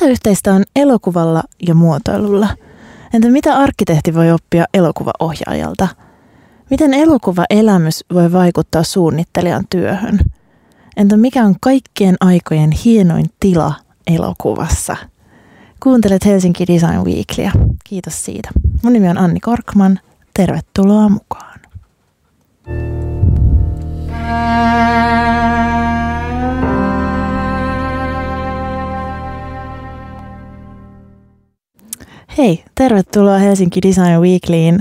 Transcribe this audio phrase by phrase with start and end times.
[0.00, 2.48] mitä yhteistä on elokuvalla ja muotoilulla?
[3.14, 5.88] Entä mitä arkkitehti voi oppia elokuvaohjaajalta?
[6.70, 10.18] Miten elokuvaelämys voi vaikuttaa suunnittelijan työhön?
[10.96, 13.74] Entä mikä on kaikkien aikojen hienoin tila
[14.06, 14.96] elokuvassa?
[15.82, 17.52] Kuuntelet Helsinki Design Weeklyä.
[17.84, 18.48] Kiitos siitä.
[18.82, 20.00] Mun nimi on Anni Korkman.
[20.34, 21.60] Tervetuloa mukaan.
[32.38, 34.80] Hei, tervetuloa Helsinki Design Weeklyin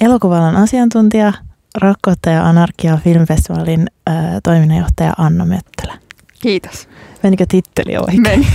[0.00, 1.32] elokuvalan asiantuntija,
[1.78, 5.94] Rakkautta ja anarkia filmfestivaalin äh, toiminnanjohtaja Anna Möttölä.
[6.42, 6.88] Kiitos.
[7.22, 8.22] Menikö titteli oikein?
[8.22, 8.46] Meni.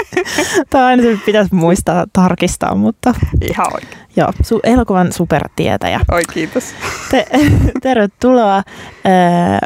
[0.70, 3.14] Tämä aina se pitäisi muistaa tarkistaa, mutta
[3.50, 3.98] Ihan oikein.
[4.16, 6.00] joo, su- elokuvan supertietäjä.
[6.12, 6.64] Oi kiitos.
[7.10, 7.26] Te-
[7.82, 8.56] tervetuloa.
[8.56, 9.58] Äh,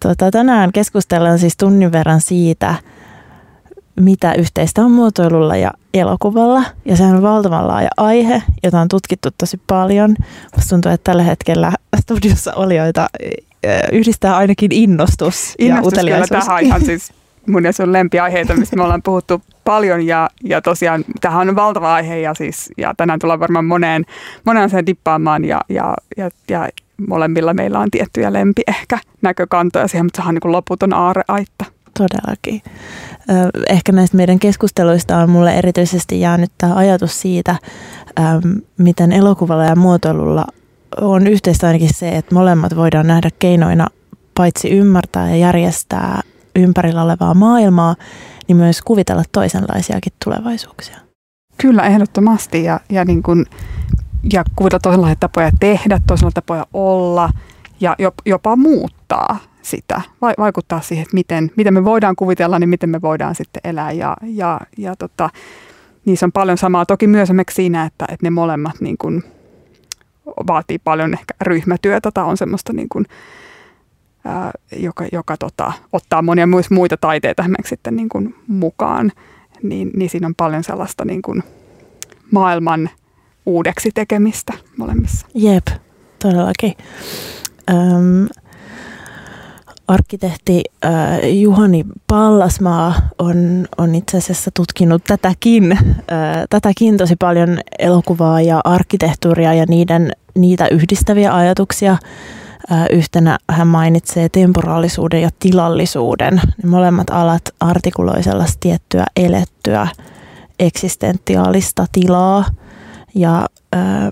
[0.00, 2.74] tota, tänään keskustellaan siis tunnin verran siitä,
[4.00, 6.64] mitä yhteistä on muotoilulla ja elokuvalla.
[6.84, 10.16] Ja se on valtavan laaja aihe, jota on tutkittu tosi paljon.
[10.56, 16.44] Musta tuntuu, että tällä hetkellä studiossa olijoita äh, yhdistää ainakin innostus, ja Innostus kyllä uteliaisuus.
[16.44, 17.12] tähän on ihan siis
[17.46, 21.94] mun ja sun lempiaiheita, mistä me ollaan puhuttu paljon ja, ja tosiaan tämähän on valtava
[21.94, 24.04] aihe ja, siis, ja tänään tullaan varmaan moneen,
[24.44, 26.68] moneen sen dippaamaan ja, ja, ja, ja
[27.08, 31.64] molemmilla meillä on tiettyjä lempi ehkä näkökantoja siihen, mutta sehän on niin kuin loputon aareaitta.
[31.98, 32.62] Todellakin.
[33.68, 37.56] Ehkä näistä meidän keskusteluista on mulle erityisesti jäänyt tämä ajatus siitä,
[38.78, 40.44] miten elokuvalla ja muotoilulla
[41.00, 43.86] on yhteistä ainakin se, että molemmat voidaan nähdä keinoina
[44.34, 46.20] paitsi ymmärtää ja järjestää
[46.56, 47.96] ympärillä olevaa maailmaa,
[48.48, 50.96] niin myös kuvitella toisenlaisiakin tulevaisuuksia.
[51.56, 52.64] Kyllä, ehdottomasti.
[52.64, 53.46] Ja, ja, niin kuin,
[54.32, 57.30] ja kuvitella toisenlaisia tapoja tehdä, toisenlaisia tapoja olla
[57.80, 62.68] ja jop- jopa muuttaa sitä, vai, vaikuttaa siihen, että miten, miten me voidaan kuvitella, niin
[62.68, 63.92] miten me voidaan sitten elää.
[63.92, 65.30] Ja, ja, ja tota,
[66.04, 66.86] niissä on paljon samaa.
[66.86, 69.24] Toki myös esimerkiksi siinä, että, että ne molemmat niin kuin,
[70.46, 73.06] vaatii paljon ehkä ryhmätyötä tai on semmoista, niin kuin,
[74.24, 79.12] ää, joka, joka tota, ottaa monia myös muita taiteita sitten niin kuin, mukaan.
[79.62, 81.42] Niin, niin siinä on paljon sellaista niin kuin,
[82.30, 82.90] maailman
[83.46, 85.26] uudeksi tekemistä molemmissa.
[85.34, 85.66] Jep,
[86.18, 86.74] todellakin.
[87.70, 88.41] Öm,
[89.92, 90.90] arkkitehti äh,
[91.32, 95.78] Juhani Pallasmaa on, on itse asiassa tutkinut tätäkin, äh,
[96.50, 101.96] tätäkin tosi paljon elokuvaa ja arkkitehtuuria ja niiden, niitä yhdistäviä ajatuksia.
[102.72, 106.40] Äh, yhtenä hän mainitsee temporaalisuuden ja tilallisuuden.
[106.62, 109.88] Ne molemmat alat artikuloi sellaista tiettyä elettyä
[110.58, 112.44] eksistentiaalista tilaa
[113.14, 114.10] ja äh,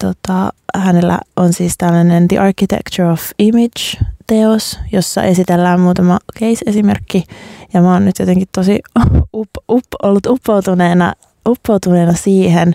[0.00, 7.24] tota, hänellä on siis tällainen The Architecture of Image-teos, jossa esitellään muutama case-esimerkki.
[7.74, 8.80] Ja mä oon nyt jotenkin tosi
[9.34, 11.12] up, up, ollut uppoutuneena,
[11.48, 12.72] uppoutuneena siihen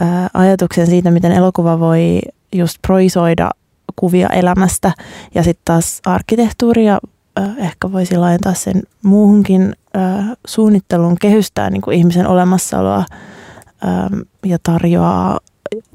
[0.00, 2.20] ää, ajatuksen siitä, miten elokuva voi
[2.52, 3.50] just proisoida
[3.96, 4.92] kuvia elämästä.
[5.34, 6.98] Ja sitten taas arkkitehtuuria
[7.36, 13.04] ää, ehkä voisi laajentaa sen muuhunkin ää, suunnittelun kehystää niin kuin ihmisen olemassaoloa
[13.84, 14.10] ää,
[14.46, 15.38] ja tarjoaa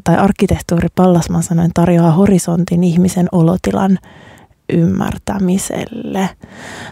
[0.03, 3.97] tai arkkitehtuuri Pallasman sanoen tarjoaa horisontin ihmisen olotilan
[4.73, 6.29] ymmärtämiselle.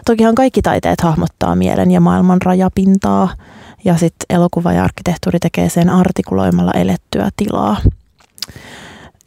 [0.06, 3.34] Tokihan kaikki taiteet hahmottaa mielen ja maailman rajapintaa
[3.84, 7.76] ja sitten elokuva ja arkkitehtuuri tekee sen artikuloimalla elettyä tilaa.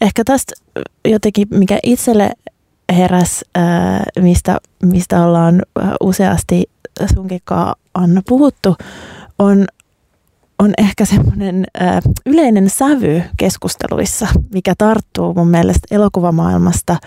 [0.01, 0.53] Ehkä tästä
[1.05, 2.31] jotenkin, mikä itselle
[2.93, 3.45] heräs,
[4.19, 5.61] mistä, mistä ollaan
[6.01, 6.69] useasti
[7.15, 8.75] sunkikaan Anna puhuttu,
[9.39, 9.65] on
[10.59, 11.65] on ehkä semmoinen
[12.25, 16.97] yleinen sävy keskusteluissa, mikä tarttuu mun mielestä elokuvamaailmasta.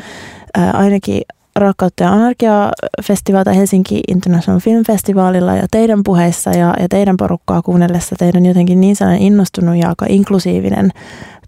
[0.59, 1.23] Äh, ainakin
[1.57, 7.63] Rakkautta ja anarkia-festivaali tai Helsinki International Film Festivalilla ja teidän puheissa ja, ja teidän porukkaa
[7.63, 10.91] kuunnellessa teidän jotenkin niin sellainen innostunut ja aika inklusiivinen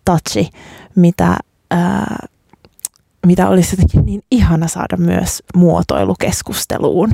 [0.05, 0.51] touchi,
[0.97, 1.37] mitä,
[1.73, 2.29] äh,
[3.27, 7.11] mitä olisi jotenkin niin ihana saada myös muotoilukeskusteluun.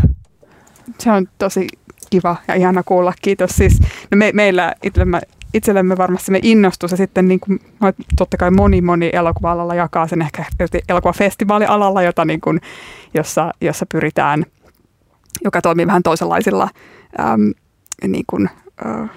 [0.99, 1.69] Se on tosi
[2.17, 3.13] kiva ja ihana kuulla.
[3.23, 3.81] Kiitos siis.
[3.81, 5.21] No me, meillä itsellemme,
[5.55, 10.09] itsellemme varmasti me innostus ja sitten niin kuin, no, totta kai moni moni elokuva-alalla jakaa
[10.09, 10.45] sen ehkä
[10.89, 12.61] elokuvafestivaalialalla, jota niin kuin,
[13.15, 14.45] jossa, jossa pyritään,
[15.45, 16.69] joka toimii vähän toisenlaisilla
[17.21, 17.53] äm,
[18.09, 18.51] niin kuin,
[18.87, 19.11] äh,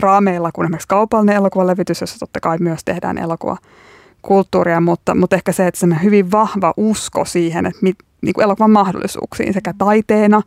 [0.00, 3.56] raameilla kuin esimerkiksi kaupallinen elokuvalevitys, jossa totta kai myös tehdään elokuva
[4.22, 8.44] kulttuuria, mutta, mutta ehkä se, että se hyvin vahva usko siihen, että mit, niin kuin
[8.44, 10.42] elokuvan mahdollisuuksiin sekä taiteena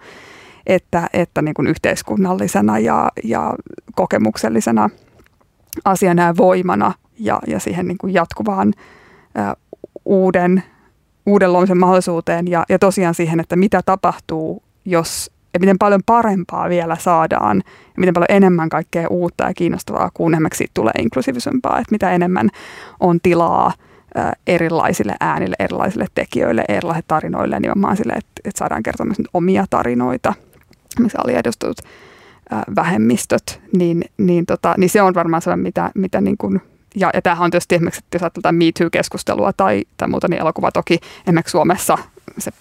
[0.65, 3.55] että, että niin kuin yhteiskunnallisena ja, ja
[3.95, 4.89] kokemuksellisena
[5.85, 8.73] asiana ja voimana ja, ja siihen niin kuin jatkuvaan
[9.37, 9.55] ä,
[10.05, 10.63] uuden,
[11.47, 16.97] luomisen mahdollisuuteen ja, ja tosiaan siihen, että mitä tapahtuu, jos ja miten paljon parempaa vielä
[16.99, 21.91] saadaan ja miten paljon enemmän kaikkea uutta ja kiinnostavaa, kun enemmän siitä tulee inklusiivisempaa, että
[21.91, 22.49] mitä enemmän
[22.99, 23.71] on tilaa
[24.47, 30.33] erilaisille äänille, erilaisille tekijöille, erilaisille tarinoille, nimenomaan sille, että, että saadaan kertoa myös omia tarinoita,
[30.99, 31.77] missä aliedustetut
[32.75, 36.61] vähemmistöt, niin, niin, tota, niin se on varmaan sellainen, mitä, mitä niin kuin
[36.95, 40.41] ja, ja tämähän on tietysti esimerkiksi, että jos ajatellaan Me Too-keskustelua tai, tai muuta, niin
[40.41, 41.97] elokuva toki esimerkiksi Suomessa
[42.37, 42.51] se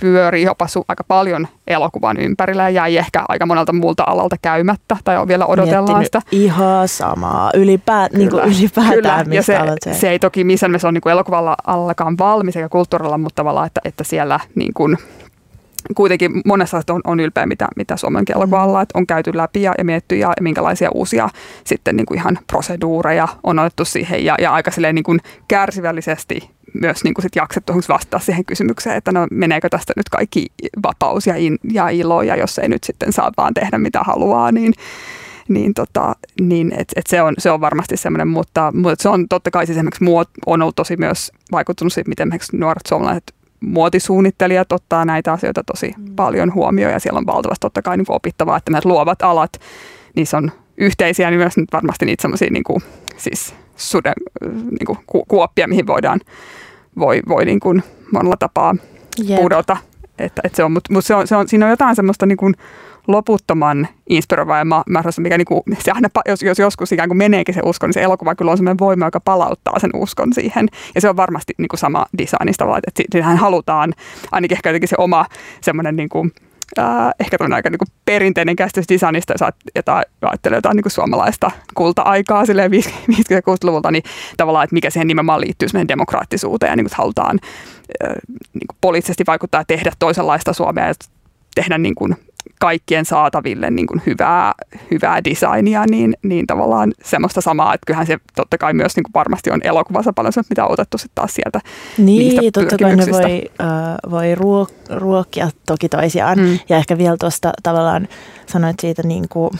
[0.00, 4.96] pyörii jopa su- aika paljon elokuvan ympärillä ja jäi ehkä aika monelta muulta alalta käymättä
[5.04, 6.22] tai vielä odotellaan sitä.
[6.32, 9.34] ihan samaa, Ylipä, niin kuin ylipäätään kyllä.
[9.34, 9.94] ja se, se.
[9.94, 13.80] se ei toki missään mielessä ole niin elokuvalla allakaan valmis eikä kulttuurilla, mutta tavallaan, että,
[13.84, 14.98] että siellä niin kuin,
[15.94, 19.84] kuitenkin monessa on, on ylpeä, mitä, mitä Suomen elokuvalla että on käyty läpi ja, ja
[19.84, 21.28] mietitty ja, ja minkälaisia uusia
[21.64, 26.50] sitten niin kuin ihan proseduureja on otettu siihen ja, ja aika silleen niin kuin kärsivällisesti
[26.80, 30.46] myös niin kuin sit jaksettu vastata siihen kysymykseen, että no meneekö tästä nyt kaikki
[30.82, 34.52] vapaus ja, in, ja ilo ja jos ei nyt sitten saa vaan tehdä mitä haluaa,
[34.52, 34.72] niin,
[35.48, 39.28] niin, tota, niin et, et se, on, se on varmasti semmoinen, mutta, mutta se on
[39.28, 43.34] totta kai siis esimerkiksi muot, on ollut tosi myös vaikuttunut siitä, miten esimerkiksi nuoret suomalaiset
[43.60, 46.16] muotisuunnittelijat ottaa näitä asioita tosi mm.
[46.16, 49.52] paljon huomioon ja siellä on valtavasti totta kai niin opittavaa, että näitä luovat alat,
[50.16, 52.82] niissä on yhteisiä, niin myös nyt varmasti niitä semmoisia niin kuin,
[53.16, 54.14] siis suden,
[54.50, 56.20] niin kuin, ku, kuoppia, mihin voidaan
[56.98, 57.82] voi, voi niin kuin
[58.12, 58.76] monella tapaa
[59.28, 59.40] yep.
[59.40, 59.76] pudota.
[60.18, 62.36] Että, että se on, mutta, mutta se on, se on, siinä on jotain semmoista niin
[62.36, 62.54] kuin
[63.08, 64.82] loputtoman inspiroivaa ja mä
[65.20, 68.02] mikä niin kuin, se aina, jos, jos joskus ikään kuin meneekin se usko, niin se
[68.02, 70.68] elokuva kyllä on semmoinen voima, joka palauttaa sen uskon siihen.
[70.94, 73.94] Ja se on varmasti niin kuin sama designista, että siitähän halutaan
[74.32, 75.26] ainakin ehkä jotenkin se oma
[75.60, 76.32] semmoinen niin kuin,
[76.78, 79.42] äh, ehkä aika niin kuin perinteinen käsitys designista, jos
[80.22, 84.02] ajattelee jotain niin kuin suomalaista kulta-aikaa 50-60-luvulta, niin
[84.36, 87.38] tavallaan, että mikä siihen nimenomaan liittyy meidän demokraattisuuteen ja niin kuin halutaan
[88.04, 88.14] äh,
[88.54, 90.94] niin kuin poliittisesti vaikuttaa ja tehdä toisenlaista Suomea ja
[91.54, 92.16] tehdä niin kuin
[92.60, 94.52] kaikkien saataville niin kuin hyvää,
[94.90, 99.14] hyvää designia, niin, niin tavallaan semmoista samaa, että kyllähän se totta kai myös niin kuin
[99.14, 101.60] varmasti on elokuvassa paljon semmoista, mitä on otettu sitten taas sieltä
[101.98, 106.38] Niin, totta kai ne voi, uh, voi ruok- ruokkia toki toisiaan.
[106.38, 106.58] Mm.
[106.68, 108.08] Ja ehkä vielä tuosta tavallaan
[108.46, 109.50] sanoit siitä niin kuin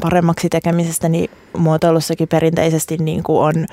[0.00, 3.66] paremmaksi tekemisestä, niin muotoilussakin perinteisesti niin kuin on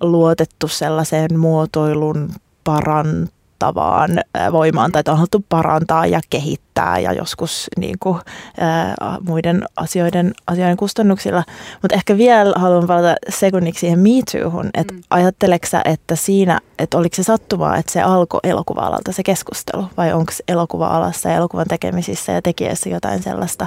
[0.00, 2.30] luotettu sellaiseen muotoilun
[2.64, 3.28] paran
[3.60, 4.10] vaikuttavaan
[4.52, 8.20] voimaan tai on haluttu parantaa ja kehittää ja joskus niin kuin,
[8.60, 8.94] ää,
[9.28, 11.44] muiden asioiden, asioiden kustannuksilla.
[11.82, 15.00] Mutta ehkä vielä haluan palata sekunniksi siihen Me Toohun, että mm.
[15.10, 20.32] ajatteleksä, että siinä, että oliko se sattumaa, että se alkoi elokuva-alalta se keskustelu vai onko
[20.48, 23.66] elokuva-alassa ja elokuvan tekemisissä ja tekijässä jotain sellaista,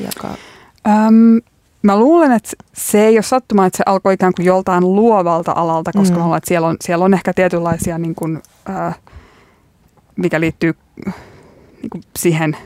[0.00, 0.28] joka...
[0.88, 1.40] Um,
[1.82, 5.92] Mä luulen, että se ei ole sattumaa, että se alkoi ikään kuin joltain luovalta alalta,
[5.92, 6.18] koska mm.
[6.18, 8.98] mä luulen, että siellä on, siellä on ehkä tietynlaisia, niin kuin, äh,
[10.16, 10.74] mikä liittyy
[11.82, 12.56] niin kuin siihen,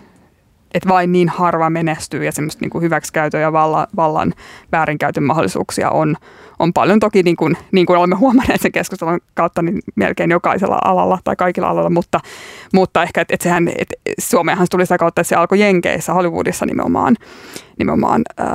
[0.75, 4.35] että vain niin harva menestyy ja semmoista niin kuin hyväksikäytön ja vallan, vallan
[4.73, 6.17] väärinkäytön mahdollisuuksia on,
[6.59, 7.01] on paljon.
[7.01, 11.37] Toki niin kuin, niin kuin olemme huomanneet sen keskustelun kautta, niin melkein jokaisella alalla tai
[11.37, 12.21] kaikilla alalla, mutta,
[12.73, 16.67] mutta ehkä, että, että sehän, että Suomeenhan tuli sitä kautta, että se alkoi Jenkeissä, Hollywoodissa
[16.67, 17.17] nimenomaan,
[17.79, 18.47] nimenomaan äh,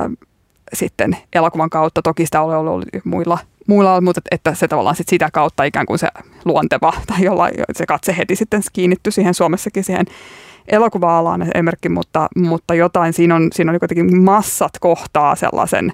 [0.72, 2.02] sitten elokuvan kautta.
[2.02, 3.38] Toki sitä oli ollut muilla,
[3.68, 6.08] muilla mutta että se tavallaan sit sitä kautta ikään kuin se
[6.44, 10.06] luonteva tai jollain se katse heti sitten kiinnittyi siihen Suomessakin siihen
[10.68, 15.92] elokuva-alaan esimerkki, mutta, mutta jotain siinä on, siinä on kuitenkin massat kohtaa sellaisen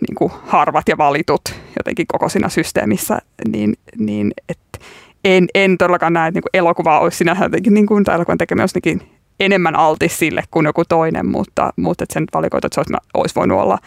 [0.00, 1.40] niin kuin harvat ja valitut
[1.78, 4.78] jotenkin koko siinä systeemissä, niin, niin että
[5.24, 8.62] en, en todellakaan näe, että niin elokuva olisi sinänsä jotenkin, niin kuin, tai elokuvan tekeminen
[8.62, 8.98] olisi
[9.40, 13.34] enemmän altis sille kuin joku toinen, mutta, mutta että sen valikoita, että se olisi, olisi
[13.34, 13.78] voinut olla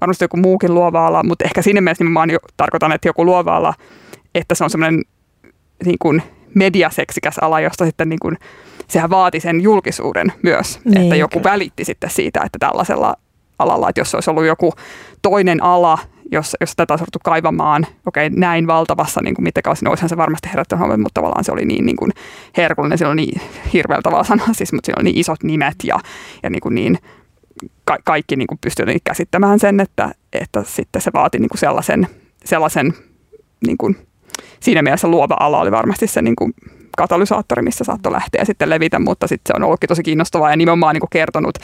[0.00, 3.56] varmasti joku muukin luova ala, mutta ehkä siinä mielessä nimenomaan jo, tarkoitan, että joku luova
[3.56, 3.74] ala,
[4.34, 5.02] että se on semmoinen
[5.84, 6.22] niin kuin
[6.54, 8.36] mediaseksikäs ala, josta sitten niin kuin,
[8.88, 11.52] sehän vaati sen julkisuuden myös, niin, että joku kyllä.
[11.52, 13.14] välitti sitten siitä, että tällaisella
[13.62, 14.72] alalla, että jos olisi ollut joku
[15.22, 15.98] toinen ala,
[16.32, 20.48] jos, jos tätä olisi kaivamaan, okei, okay, näin valtavassa niin kuin niin olisihan se varmasti
[20.48, 22.10] herättänyt huomioon, mutta tavallaan se oli niin, niin kuin
[22.56, 23.40] herkullinen, sillä oli niin
[23.72, 25.98] hirveältä sana, siis, mutta siinä oli niin isot nimet ja,
[26.42, 26.98] ja niin, kuin niin
[27.84, 32.06] ka- kaikki niin kuin pystyivät käsittämään sen, että, että sitten se vaati niin kuin sellaisen,
[32.44, 32.94] sellaisen
[33.66, 33.96] niin kuin,
[34.60, 36.54] siinä mielessä luova ala oli varmasti se niin kuin
[36.96, 40.94] katalysaattori, missä saattoi lähteä sitten levitä, mutta sitten se on ollutkin tosi kiinnostavaa ja nimenomaan
[40.94, 41.58] niin kuin kertonut,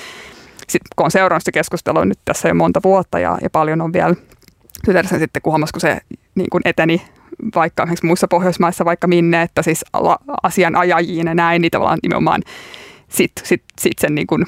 [0.69, 3.93] sitten kun on seurannut sitä keskustelua nyt tässä jo monta vuotta ja, ja paljon on
[3.93, 4.15] vielä
[4.85, 5.99] tytär sitten, kun huomasi, kun se
[6.35, 7.03] niin kuin eteni
[7.55, 9.85] vaikka muissa Pohjoismaissa vaikka minne, että siis
[10.43, 12.43] asianajajiin ja näin, niin tavallaan nimenomaan
[13.09, 14.47] sitten sit, sit sen niin kuin,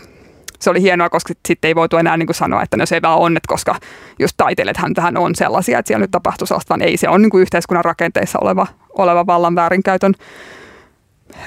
[0.58, 3.18] se oli hienoa, koska sitten ei voitu enää niin kuin sanoa, että no se vaan
[3.18, 3.76] on, että koska
[4.18, 7.30] just taiteilijathan tähän on sellaisia, että siellä nyt tapahtuu sellaista, vaan ei se on niin
[7.30, 8.66] kuin yhteiskunnan rakenteissa oleva,
[8.98, 10.14] oleva vallan väärinkäytön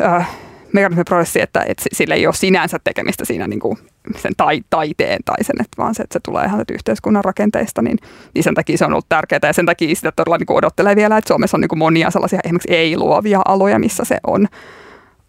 [0.01, 0.29] äh,
[0.73, 3.77] mekanismi prosessi, että, että sillä ei ole sinänsä tekemistä siinä niin kuin
[4.17, 7.97] sen tai, taiteen tai sen, että vaan se, että se tulee ihan yhteiskunnan rakenteista, niin,
[8.33, 10.95] niin sen takia se on ollut tärkeää ja sen takia sitä todella niin kuin odottelee
[10.95, 14.47] vielä, että Suomessa on niin kuin monia sellaisia esimerkiksi ei-luovia aloja, missä se on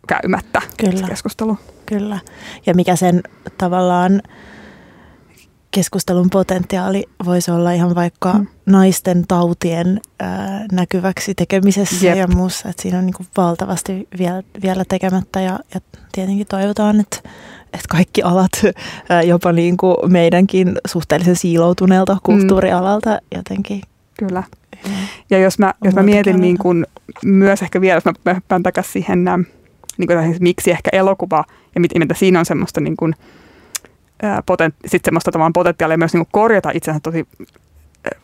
[0.09, 1.09] käymättä Kyllä.
[1.09, 1.59] keskustelu.
[1.87, 2.19] Kyllä.
[2.67, 3.23] Ja mikä sen
[3.59, 4.23] tavallaan
[5.73, 8.47] keskustelun potentiaali voisi olla ihan vaikka mm.
[8.67, 12.17] naisten tautien ää, näkyväksi tekemisessä Jep.
[12.17, 12.69] ja muussa.
[12.69, 15.81] Että siinä on niin kuin valtavasti vielä, vielä tekemättä ja, ja
[16.13, 17.17] tietenkin toivotaan, että,
[17.65, 18.53] että kaikki alat,
[19.09, 22.21] ää, jopa niin kuin meidänkin suhteellisen siiloutuneelta mm.
[22.23, 23.39] kulttuurialalta mm.
[23.39, 23.81] jotenkin.
[24.19, 24.43] Kyllä.
[25.31, 26.87] Ja jos mä, jos mä mietin niin kuin,
[27.25, 29.25] myös ehkä vielä, jos mä hyppään takaisin siihen,
[29.99, 33.15] niin kuin, miksi ehkä elokuva ja mit, mitä siinä on semmoista niin kuin,
[34.47, 37.27] potent, sit semmoista tavallaan potentiaalia myös niin korjata itsensä tosi,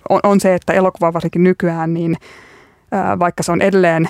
[0.09, 2.17] on, on se, että elokuva varsinkin nykyään, niin
[2.93, 4.09] ää, vaikka se on edelleen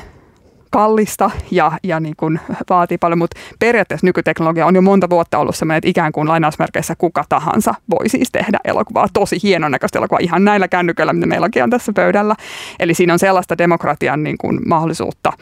[0.71, 2.41] kallista ja, ja niin kuin
[2.71, 6.95] vaatii paljon, mutta periaatteessa nykyteknologia on jo monta vuotta ollut sellainen, että ikään kuin lainausmerkeissä
[6.99, 11.63] kuka tahansa voi siis tehdä elokuvaa, tosi hienon näköistä elokuvaa ihan näillä kännyköillä, mitä meilläkin
[11.63, 12.35] on tässä pöydällä.
[12.81, 15.33] Eli siinä on sellaista demokratian niin kuin mahdollisuutta,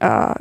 [0.00, 0.34] ää,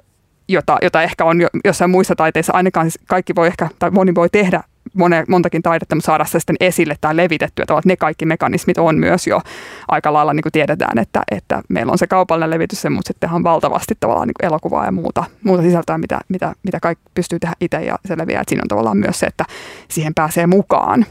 [0.47, 4.15] jota, jota ehkä on jo, jossain muissa taiteissa, ainakaan siis kaikki voi ehkä, tai moni
[4.15, 4.63] voi tehdä
[4.95, 8.97] mone, montakin taidetta, mutta saada se sitten esille tai levitettyä, että ne kaikki mekanismit on
[8.97, 9.41] myös jo
[9.87, 13.43] aika lailla, niin kuin tiedetään, että, että meillä on se kaupallinen levitys, mutta sitten on
[13.43, 17.83] valtavasti tavallaan niin elokuvaa ja muuta, muuta sisältöä, mitä, mitä, mitä kaikki pystyy tehdä itse
[17.83, 19.45] ja se leviää, että siinä on tavallaan myös se, että
[19.87, 21.05] siihen pääsee mukaan,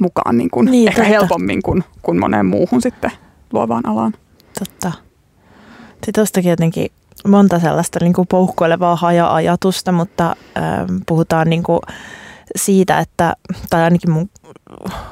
[0.00, 1.18] mukaan niin kuin niin, ehkä totta.
[1.18, 3.10] helpommin kuin, kuin moneen muuhun sitten
[3.52, 4.12] luovaan alaan.
[4.58, 4.92] Totta.
[6.14, 6.90] Tuostakin jotenkin
[7.26, 11.80] monta sellaista niin kuin poukkoilevaa haja-ajatusta, mutta ähm, puhutaan niin kuin
[12.56, 13.36] siitä, että,
[13.70, 14.30] tai ainakin mun,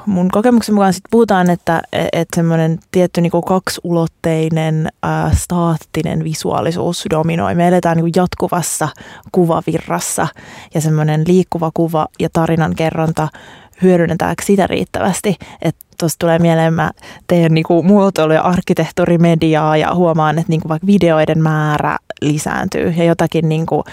[0.05, 7.05] mun kokemuksen mukaan sit puhutaan, että, että semmoinen tietty niin kuin kaksulotteinen äh, staattinen visuaalisuus
[7.09, 7.55] dominoi.
[7.55, 8.89] Me eletään niin kuin jatkuvassa
[9.31, 10.27] kuvavirrassa
[10.73, 13.27] ja semmoinen liikkuva kuva ja tarinan kerronta
[13.81, 15.35] hyödynnetäänkö sitä riittävästi.
[15.61, 16.91] Että tuossa tulee mieleen, mä
[17.27, 23.49] teen niinku muotoilu- ja arkkitehtuurimediaa ja huomaan, että niinku vaikka videoiden määrä lisääntyy ja jotakin
[23.49, 23.83] niinku,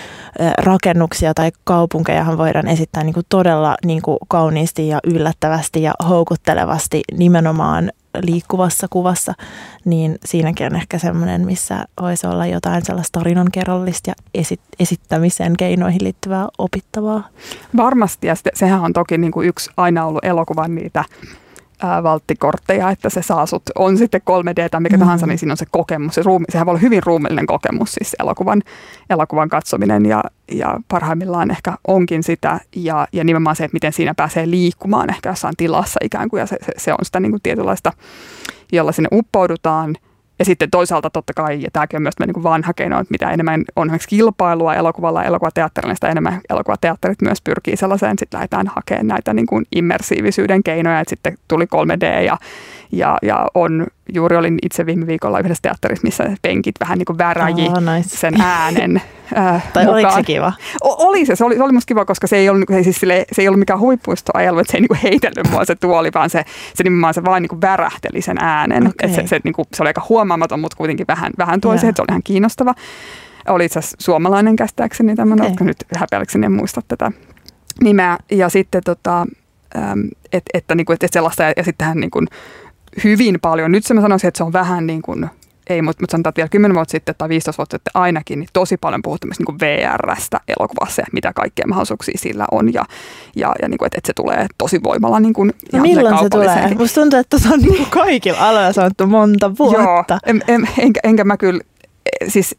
[0.59, 7.91] rakennuksia tai kaupunkejahan voidaan esittää niinku todella niinku kauniisti ja yllättävästi ja houkuttelevasti nimenomaan
[8.23, 9.35] liikkuvassa kuvassa,
[9.85, 16.05] niin siinäkin on ehkä semmoinen, missä voisi olla jotain sellaista tarinankerrollista ja esit- esittämisen keinoihin
[16.05, 17.29] liittyvää opittavaa.
[17.77, 21.05] Varmasti, ja sehän on toki niin kuin yksi aina ollut elokuvan niitä
[21.83, 25.01] ää, valttikortteja, että se saa sut, on sitten 3D tai mikä mm.
[25.01, 26.15] tahansa, niin siinä on se kokemus.
[26.15, 28.63] Se ruumi, sehän voi olla hyvin ruumillinen kokemus, siis elokuvan,
[29.11, 32.61] elokuvan katsominen ja, ja parhaimmillaan ehkä onkin sitä.
[32.77, 36.47] Ja, ja nimenomaan se, että miten siinä pääsee liikkumaan ehkä jossain tilassa ikään kuin, ja
[36.47, 37.93] se, se, se on sitä niin kuin tietynlaista,
[38.73, 39.95] jolla sinne uppoudutaan–
[40.39, 43.65] ja sitten toisaalta totta kai, ja tämäkin on myös niin vanha keino, että mitä enemmän
[43.77, 48.67] on esimerkiksi kilpailua elokuvalla ja elokuvateatterilla, niin sitä enemmän elokuvateatterit myös pyrkii sellaiseen, sitten lähdetään
[48.67, 52.37] hakemaan näitä niin kuin immersiivisyyden keinoja, että sitten tuli 3D ja,
[52.93, 57.19] ja, ja on, juuri olin itse viime viikolla yhdessä teatterissa, missä penkit vähän niin kuin
[57.19, 58.09] väräji oh, nice.
[58.09, 58.97] sen äänen
[59.39, 60.05] äh, Tai mukaan.
[60.05, 60.53] oliko se kiva?
[60.85, 62.97] O, oli se, se oli, se oli musta kiva, koska se ei ollut, se, siis
[62.97, 66.11] sille, se ei ollut mikään huippuistoajelu, että se ei niin kuin heitellyt mua se tuoli,
[66.15, 68.87] vaan se, se nimenomaan se vain niin kuin värähteli sen äänen.
[68.87, 69.15] Okay.
[69.15, 71.97] Se, se, niin kuin, se oli aika huomaamaton, mutta kuitenkin vähän, vähän tuo se, että
[71.97, 72.75] se oli ihan kiinnostava.
[73.49, 75.67] Oli itse asiassa suomalainen käsittääkseni tämmöinen, okay.
[75.67, 77.13] nyt häpeällikseni en muista tätä
[77.81, 78.19] nimeä.
[78.31, 79.27] Ja sitten tota,
[80.33, 82.27] että, että, niin kuin, että sellaista, ja, ja sittenhän niin kuin,
[83.05, 83.73] hyvin paljon.
[83.73, 85.31] Nyt se mä sanoisin, että se on vähän niin kuin
[85.71, 88.49] ei, mutta, mutta sanotaan, että vielä 10 vuotta sitten tai 15 vuotta sitten ainakin, niin
[88.53, 92.85] tosi paljon puhuttu myös niin VRstä elokuvassa ja mitä kaikkea mahdollisuuksia sillä on ja,
[93.37, 96.29] ja, ja niin kuin, että, että se tulee tosi voimalla niin kuin no milloin se
[96.29, 96.75] tulee?
[96.75, 100.15] Musta tuntuu, että se on niin kuin kaikilla aloilla sanottu monta vuotta.
[100.15, 101.61] Joo, en, en, enkä, enkä mä kyllä,
[102.29, 102.57] siis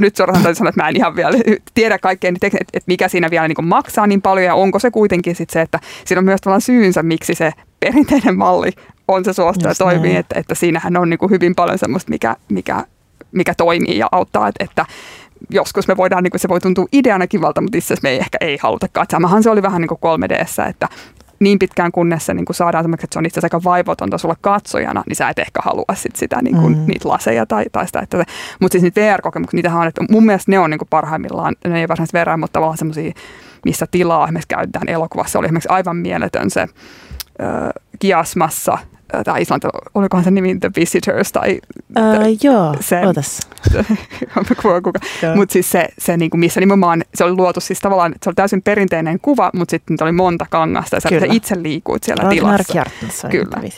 [0.00, 1.38] nyt suoraan täytyy sanoa, että mä en ihan vielä
[1.74, 4.90] tiedä kaikkea, niin että, että mikä siinä vielä niin maksaa niin paljon ja onko se
[4.90, 8.70] kuitenkin sitten se, että siinä on myös tavallaan syynsä, miksi se perinteinen malli
[9.08, 12.36] on se suosta ja toimii, että, että siinähän on niin kuin hyvin paljon semmoista, mikä,
[12.48, 12.84] mikä,
[13.32, 14.86] mikä toimii ja auttaa, että, että
[15.50, 18.18] joskus me voidaan, niin kuin se voi tuntua ideana kivalta, mutta itse asiassa me ei
[18.18, 19.06] ehkä ei halutakaan.
[19.10, 20.88] Samahan se oli vähän niin kuin 3 d että
[21.40, 24.36] niin pitkään kunnes se niin kuin saadaan että se on itse asiassa aika vaivotonta sulla
[24.40, 26.84] katsojana, niin sä et ehkä halua sit sitä, niin kuin, mm.
[26.86, 28.00] niitä laseja tai, tai sitä.
[28.00, 28.24] Että
[28.60, 31.80] mutta siis niitä VR-kokemuksia, niitähän on, että mun mielestä ne on niin kuin parhaimmillaan, ne
[31.80, 33.12] ei varsinaisesti VR, mutta tavallaan semmoisia,
[33.64, 35.38] missä tilaa esimerkiksi käytetään elokuvassa.
[35.38, 36.66] Oli esimerkiksi aivan mieletön se
[37.98, 38.78] Kiasmassa,
[39.24, 41.60] tai Islanta, olikohan se nimi The Visitors tai...
[41.98, 43.40] Uh, joo, se, ootas.
[45.36, 48.62] mutta siis se, se niinku, missä nimenomaan se oli luotu siis tavallaan, se oli täysin
[48.62, 53.28] perinteinen kuva, mutta sitten oli monta kangasta ja sä itse liikuit siellä Ragnar tilassa.
[53.28, 53.70] Kyllä.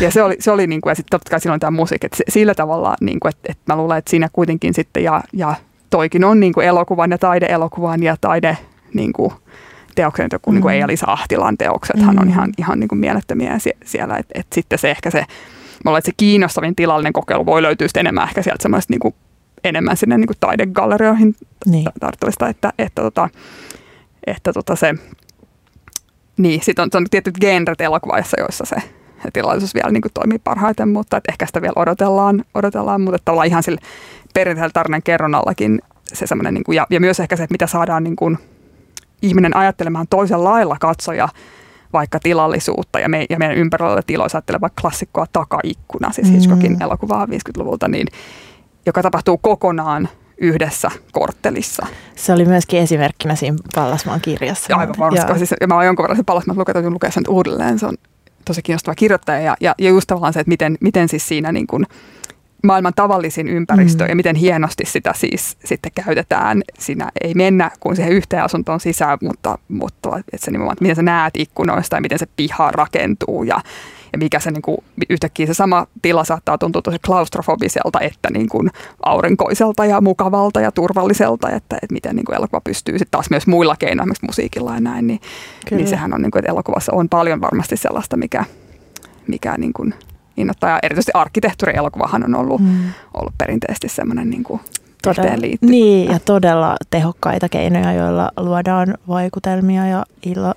[0.00, 2.54] Ja se oli, se oli niinku, ja sitten totta kai silloin tämä musiikki, että sillä
[2.54, 5.54] tavalla, niinku, että, että mä luulen, että siinä kuitenkin sitten ja, ja
[5.90, 8.58] toikin on niin kuin elokuvan ja taideelokuvan ja taide
[8.94, 9.12] niin
[9.96, 10.74] kuin, teoksen, joku niin kuin.
[10.74, 14.90] Eila Ahtilan teokset, hän on ihan, ihan niin kuin mielettömiä siellä, että et sitten se
[14.90, 15.24] ehkä se,
[15.84, 19.14] mä että se kiinnostavin tilallinen kokeilu voi löytyä sitten enemmän ehkä sieltä semmoista niin kuin,
[19.64, 21.34] enemmän sinne niin kuin taidegallerioihin
[21.66, 21.88] niin.
[22.00, 23.28] tarttuvista, että, että, tota,
[24.26, 24.94] että tota se,
[26.36, 28.76] niin, sitten on, on tietyt genret elokuvassa, joissa se
[29.32, 33.32] tilaisuus vielä niin kuin toimii parhaiten, mutta että ehkä sitä vielä odotellaan, odotellaan mutta että
[33.32, 33.80] ollaan ihan sillä
[34.34, 38.04] perinteisellä tarinan kerronnallakin se semmoinen, niin kuin, ja, ja myös ehkä se, että mitä saadaan
[38.04, 38.38] niin kuin,
[39.22, 41.28] ihminen ajattelemaan toisen lailla katsoja
[41.92, 46.80] vaikka tilallisuutta ja, me, ja meidän ympärillä tiloissa ajattelee vaikka klassikkoa Takaikkuna, siis Hitchcockin mm.
[46.80, 48.06] elokuvaa 50-luvulta, niin,
[48.86, 50.08] joka tapahtuu kokonaan
[50.38, 51.86] yhdessä korttelissa.
[52.16, 54.72] Se oli myöskin esimerkkinä siinä Pallasmaan kirjassa.
[54.72, 55.38] Ja aivan varmasti.
[55.38, 57.78] Siis, ja mä oon jonkun verran se Pallasmaan lukea, lukea sen uudelleen.
[57.78, 57.94] Se on
[58.44, 61.66] tosi kiinnostava kirjoittaja ja, ja, ja just tavallaan se, että miten, miten siis siinä niin
[61.66, 61.86] kuin
[62.66, 64.08] maailman tavallisin ympäristö mm.
[64.08, 66.62] ja miten hienosti sitä siis sitten käytetään.
[66.78, 70.96] Siinä ei mennä kuin siihen yhteen asuntoon sisään, mutta, mutta että se nimenomaan, että miten
[70.96, 73.60] sä näet ikkunoista ja miten se piha rakentuu ja,
[74.12, 74.78] ja mikä se niin kuin,
[75.10, 78.70] yhtäkkiä se sama tila saattaa tuntua tosi klaustrofobiselta, että niin kuin
[79.02, 83.46] aurinkoiselta ja mukavalta ja turvalliselta, että, että miten niin kuin elokuva pystyy sitten taas myös
[83.46, 85.20] muilla keinoilla, esimerkiksi musiikilla ja näin, niin,
[85.70, 88.44] niin sehän on, niin kuin, että elokuvassa on paljon varmasti sellaista, mikä,
[89.26, 89.94] mikä niin kuin
[90.36, 90.70] innoittaa.
[90.70, 92.92] Ja erityisesti arkkitehtuurielokuvahan on ollut, mm.
[93.14, 94.60] ollut perinteisesti semmoinen niin kuin
[95.02, 100.54] todella, Niin, ja todella tehokkaita keinoja, joilla luodaan vaikutelmia ja illo,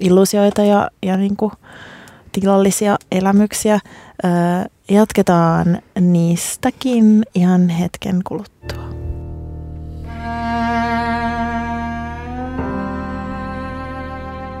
[0.00, 1.52] illusioita ja, ja niin kuin
[2.32, 3.80] tilallisia elämyksiä.
[4.90, 9.03] jatketaan niistäkin ihan hetken kuluttua.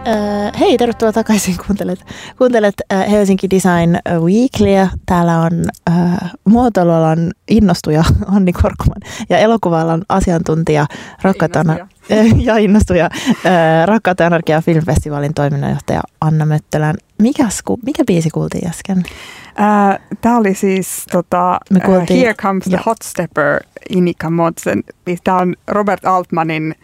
[0.06, 1.56] Uh, hei, tervetuloa takaisin.
[1.66, 2.04] Kuuntelet,
[2.38, 4.88] kuuntelet uh, Helsinki Design Weeklyä.
[5.06, 5.52] Täällä on
[5.90, 8.04] uh, muotoilualan innostuja
[8.36, 10.86] Anni Korkman ja elokuva asiantuntija
[11.22, 11.76] Rakkatana
[12.46, 13.40] ja innostuja uh,
[13.84, 16.94] Rakkaat Energia Filmfestivaalin toiminnanjohtaja Anna Möttölän.
[17.18, 18.98] Mikäs, mikä biisi kuultiin äsken?
[18.98, 24.84] Uh, Tämä oli siis tota, Me kuultiin, uh, Here Comes the Hot Stepper Inika Modsen.
[25.24, 26.74] Tämä on Robert Altmanin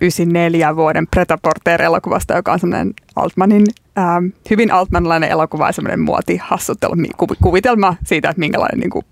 [0.00, 3.66] 94 vuoden Preta Porter-elokuvasta, joka on semmoinen Altmanin,
[3.98, 6.94] ähm, hyvin altmanlainen elokuva ja semmoinen muotihassuttelu,
[7.42, 9.04] kuvitelma siitä, että minkälainen niin kuin,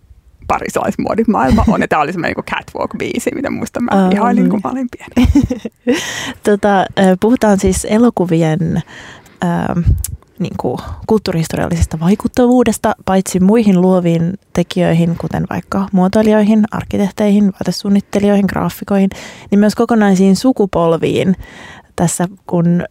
[0.51, 1.81] parislaismuodin maailma on.
[1.81, 4.51] Ja tämä oli semmoinen niin catwalk-biisi, mitä muistan mä oh, ihailin, niin.
[4.51, 5.29] kun mä olin pieni.
[6.49, 6.87] tota,
[7.20, 8.83] puhutaan siis elokuvien
[9.44, 9.81] ähm,
[10.40, 19.11] niin kuin kulttuurihistoriallisesta vaikuttavuudesta, paitsi muihin luoviin tekijöihin, kuten vaikka muotoilijoihin, arkkitehteihin, vaatesuunnittelijoihin, graafikoihin,
[19.50, 21.37] niin myös kokonaisiin sukupolviin.
[21.96, 22.85] Tässä kun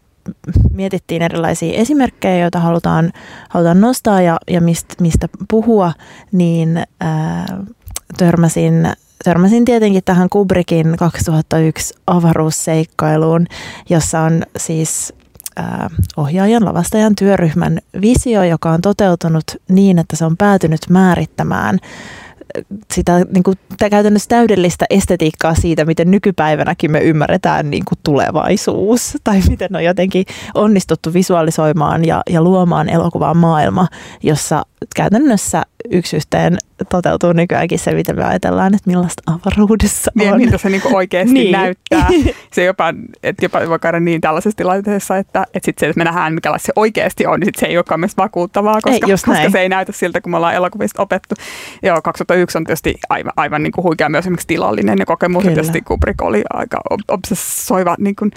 [0.74, 3.12] mietittiin erilaisia esimerkkejä, joita halutaan,
[3.50, 5.94] halutaan nostaa ja, ja mist, mistä puhua,
[6.32, 7.46] niin ää,
[8.18, 8.88] törmäsin
[9.24, 13.46] törmäsin tietenkin tähän Kubrickin 2001 avaruusseikkailuun,
[13.90, 15.14] jossa on siis
[16.18, 21.80] ohjaajan, lavastajan työryhmän visio, joka on toteutunut niin, että se on päätynyt määrittämään
[22.94, 23.58] sitä niin kuin,
[23.90, 30.26] käytännössä täydellistä estetiikkaa siitä, miten nykypäivänäkin me ymmärretään niin kuin tulevaisuus tai miten on jotenkin
[30.56, 33.88] onnistuttu visualisoimaan ja, ja luomaan elokuvaan maailma,
[34.24, 34.64] jossa
[34.96, 36.58] käytännössä yksi yhteen
[36.90, 40.38] toteutuu nykyäänkin se, miten me ajatellaan, että millaista avaruudessa niin, on.
[40.38, 41.52] Niin, miltä se niin oikeasti niin.
[41.52, 42.08] näyttää.
[42.54, 46.04] Se jopa, että jopa voi käydä niin tällaisessa tilanteessa, että, että, sit se, että me
[46.04, 49.50] nähdään, mikä se oikeasti on, niin sit se ei olekaan myös vakuuttavaa, koska, ei, koska
[49.52, 51.36] se ei näytä siltä, kun me ollaan elokuvista opettu.
[51.84, 55.44] Joo, 2001 on tietysti aivan, aivan niin kuin huikea myös esimerkiksi tilallinen ja kokemus.
[55.44, 55.54] Kyllä.
[55.54, 58.32] Tietysti Kubrick oli aika obsessoiva niin kuin,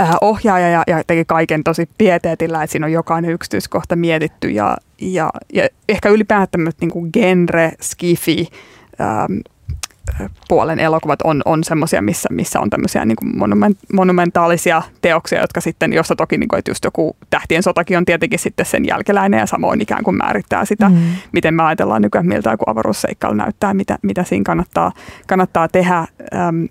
[0.00, 4.76] äh, ohjaaja ja, ja teki kaiken tosi pieteetillä, että siinä on jokainen yksityiskohta mietitty ja,
[5.00, 8.48] ja, ja ehkä ylipäätään niin kuin genre, skifi,
[9.00, 9.38] ähm,
[10.48, 15.60] puolen elokuvat on, on semmoisia, missä, missä on tämmöisiä niin kuin monument, monumentaalisia teoksia, jotka
[15.60, 19.40] sitten, jossa toki niin kuin, että just joku Tähtien sotakin on tietenkin sitten sen jälkeläinen
[19.40, 20.96] ja samoin ikään kuin määrittää sitä, mm.
[21.32, 24.92] miten me ajatellaan nykyään, miltä joku avaruusseikkailu näyttää, mitä, mitä siinä kannattaa,
[25.26, 25.98] kannattaa tehdä.
[25.98, 26.64] Ähm,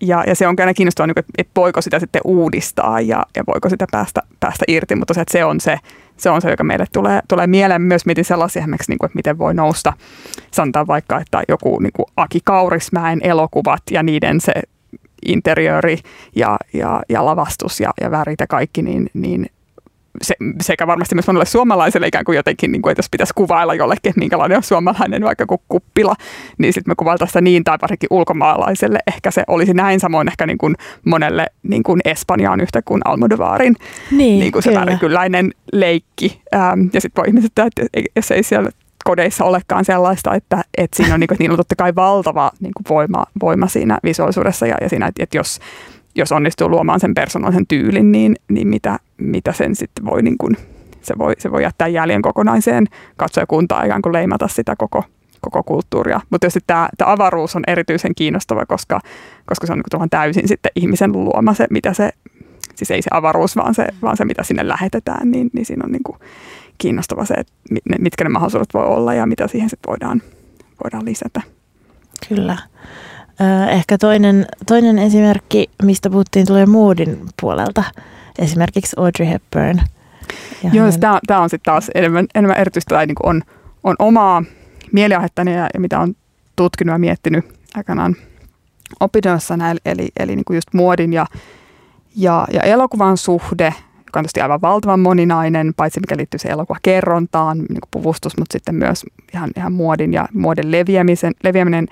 [0.00, 3.68] ja, ja se on aina kiinnostavaa, niin että voiko sitä sitten uudistaa ja, ja voiko
[3.68, 5.78] sitä päästä, päästä irti, mutta se, että se on se,
[6.16, 7.82] se on se, joka meille tulee, tulee mieleen.
[7.82, 9.92] Myös mietin sellaisia esimerkiksi, niin kuin, että miten voi nousta,
[10.50, 14.52] sanotaan vaikka, että joku niin kuin Aki Kaurismäen elokuvat ja niiden se
[15.26, 15.98] interiöri
[16.36, 19.46] ja, ja, ja lavastus ja, ja värit ja kaikki, niin, niin
[20.22, 23.74] se, sekä varmasti myös monelle suomalaiselle ikään kuin jotenkin, niin kuin, että jos pitäisi kuvailla
[23.74, 26.14] jollekin, että minkälainen on suomalainen vaikka kuin kuppila,
[26.58, 30.46] niin sitten me kuvailtaan sitä niin, tai varsinkin ulkomaalaiselle ehkä se olisi näin, samoin ehkä
[30.46, 30.74] niin kuin
[31.04, 33.76] monelle niin kuin Espanjaan yhtä kuin Almodovarin
[34.10, 36.40] niin, niin kuin se värikylläinen leikki.
[36.54, 37.82] Ähm, ja sitten voi ihmiset, että
[38.16, 38.70] jos ei siellä
[39.04, 42.72] kodeissa olekaan sellaista, että, että siinä on, niin kuin, niin on totta kai valtava niin
[42.76, 45.60] kuin voima, voima siinä visuaalisuudessa ja, ja siinä, että, että jos,
[46.14, 50.56] jos onnistuu luomaan sen persoonallisen tyylin, niin, niin mitä, mitä sen sitten voi, niin kuin,
[51.02, 55.04] se voi, se voi jättää jäljen kokonaiseen katsojakuntaan ikään kuin leimata sitä koko,
[55.40, 56.20] koko kulttuuria.
[56.30, 59.00] Mutta tietysti tämä, tämä avaruus on erityisen kiinnostava, koska,
[59.46, 62.10] koska se on niin täysin sitten ihmisen luoma se, mitä se,
[62.74, 65.92] siis ei se avaruus, vaan se, vaan se mitä sinne lähetetään, niin, niin siinä on
[65.92, 66.18] niin kuin
[66.78, 67.52] kiinnostava se, että
[67.98, 70.22] mitkä ne mahdollisuudet voi olla ja mitä siihen sitten voidaan,
[70.84, 71.40] voidaan lisätä.
[72.28, 72.58] Kyllä.
[73.68, 77.84] Ehkä toinen, toinen esimerkki, mistä puhuttiin, tulee Moodin puolelta.
[78.38, 79.78] Esimerkiksi Audrey Hepburn.
[80.62, 81.00] Ja Joo, hänen...
[81.00, 83.42] tämä, tämä on sitten taas enemmän, enemmän erityistä tai niin on,
[83.84, 84.42] on omaa
[84.92, 86.14] mieliaihettani ja, ja mitä on
[86.56, 87.44] tutkinut ja miettinyt
[87.74, 88.16] aikanaan
[89.00, 91.26] opinnoissani, eli, eli, eli niin kuin just muodin ja,
[92.16, 93.74] ja, ja elokuvan suhde,
[94.14, 98.52] joka on tietysti aivan valtavan moninainen, paitsi mikä liittyy se elokuvakerrontaan, niin kuin puvustus, mutta
[98.52, 101.86] sitten myös ihan, ihan muodin ja muodin leviämisen, leviäminen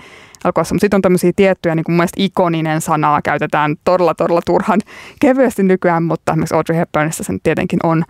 [0.44, 0.74] elokuvassa.
[0.74, 4.80] Mutta sitten on tämmöisiä tiettyjä, niin kuin mun ikoninen sanaa käytetään todella, todella turhan
[5.22, 8.04] kevyesti nykyään, mutta esimerkiksi Audrey Hepburnissa sen tietenkin on,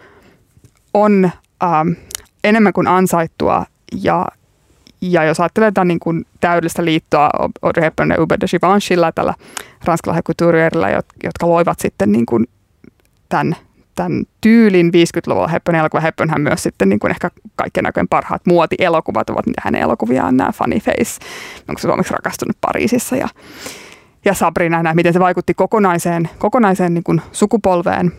[0.95, 1.31] on
[1.63, 1.89] ähm,
[2.45, 3.67] enemmän kuin ansaittua
[4.03, 4.27] ja
[5.01, 7.31] ja jos ajattelee tätä niin kuin täydellistä liittoa
[7.63, 9.35] Audrey Hepburn ja Hubert de Givenchylla, tällä
[9.85, 12.47] ranskalaisella jotka loivat sitten niin kuin
[13.29, 13.57] tämän,
[13.95, 16.01] tämän tyylin 50-luvulla Hepburn elokuva.
[16.01, 20.79] Hepburnhän myös sitten niin kuin ehkä kaikkien näköjen parhaat muotielokuvat ovat hänen elokuviaan, nämä Funny
[20.79, 21.21] Face,
[21.69, 23.17] onko se suomeksi rakastunut Pariisissa?
[23.17, 23.29] Ja,
[24.25, 28.13] ja Sabrina, miten se vaikutti kokonaiseen, kokonaiseen niin kuin sukupolveen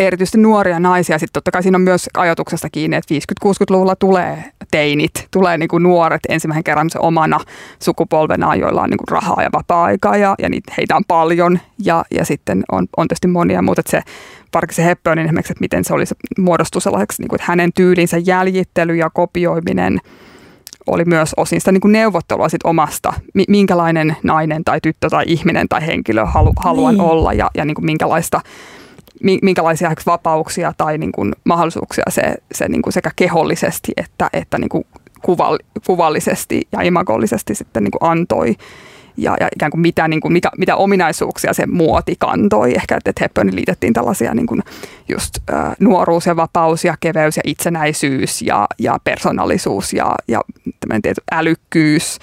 [0.00, 1.18] erityisesti nuoria naisia.
[1.18, 5.82] Sitten totta kai siinä on myös ajatuksesta kiinni, että 50-60-luvulla tulee teinit, tulee niin kuin
[5.82, 7.40] nuoret ensimmäisen kerran se omana
[7.78, 12.04] sukupolvena, joilla on niin kuin rahaa ja vapaa-aikaa ja, ja niitä, heitä on paljon ja,
[12.10, 14.02] ja sitten on, on tietysti monia, mutta se
[14.70, 16.04] se Hepburnin esimerkiksi, että miten se oli
[16.38, 19.98] muodostuu sellaiseksi, niin kuin, että hänen tyylinsä jäljittely ja kopioiminen
[20.86, 23.12] oli myös osin sitä niin kuin neuvottelua sit omasta,
[23.48, 27.02] minkälainen nainen tai tyttö tai ihminen tai henkilö halu, haluan niin.
[27.02, 28.40] olla ja, ja niin kuin minkälaista
[29.42, 34.68] minkälaisia vapauksia tai niin kuin mahdollisuuksia se, se niin kuin sekä kehollisesti että, että niin
[34.68, 34.84] kuin
[35.22, 38.56] kuval, kuvallisesti ja imagollisesti sitten niin kuin antoi.
[39.16, 42.74] Ja, ja ikään kuin mitä, niin kuin, mitä, mitä ominaisuuksia se muoti kantoi.
[42.74, 44.62] Ehkä, että Hepburnin liitettiin tällaisia niin kuin
[45.08, 50.40] just ä, nuoruus ja vapaus ja keveys ja itsenäisyys ja, ja persoonallisuus ja, ja
[51.02, 52.18] tietty älykkyys,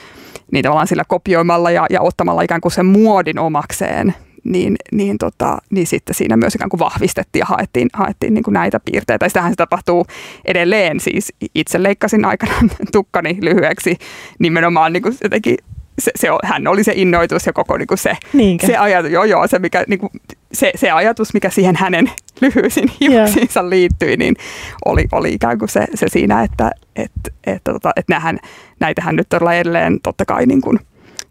[0.52, 5.58] niin tavallaan sillä kopioimalla ja, ja ottamalla ikään kuin sen muodin omakseen niin, niin, tota,
[5.70, 9.26] niin sitten siinä myös ikään kuin vahvistettiin ja haettiin, haettiin niin kuin näitä piirteitä.
[9.26, 10.06] Ja sitähän se tapahtuu
[10.46, 11.00] edelleen.
[11.00, 13.98] Siis itse leikkasin aikanaan tukkani lyhyeksi
[14.40, 15.58] nimenomaan niin kuin jotenkin
[16.00, 18.18] se, se, hän oli se innoitus ja koko niin kuin se,
[18.66, 20.10] se ajatus, joo, joo, se, mikä, niin kuin,
[20.54, 23.70] se, se ajatus, mikä siihen hänen lyhyisiin hiuksiinsa yeah.
[23.70, 24.36] liittyi, niin
[24.86, 27.12] oli, oli ikään kuin se, se siinä, että et,
[27.48, 28.40] et, tota, et nähän,
[28.80, 30.80] näitähän nyt todella edelleen totta kai niin kuin,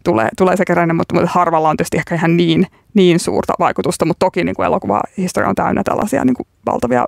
[0.09, 4.05] tulee, tulee se keräinen, mutta, mutta harvalla on tietysti ehkä ihan niin, niin suurta vaikutusta,
[4.05, 7.05] mutta toki niin kuin elokuvahistoria on täynnä tällaisia niin kuin valtavia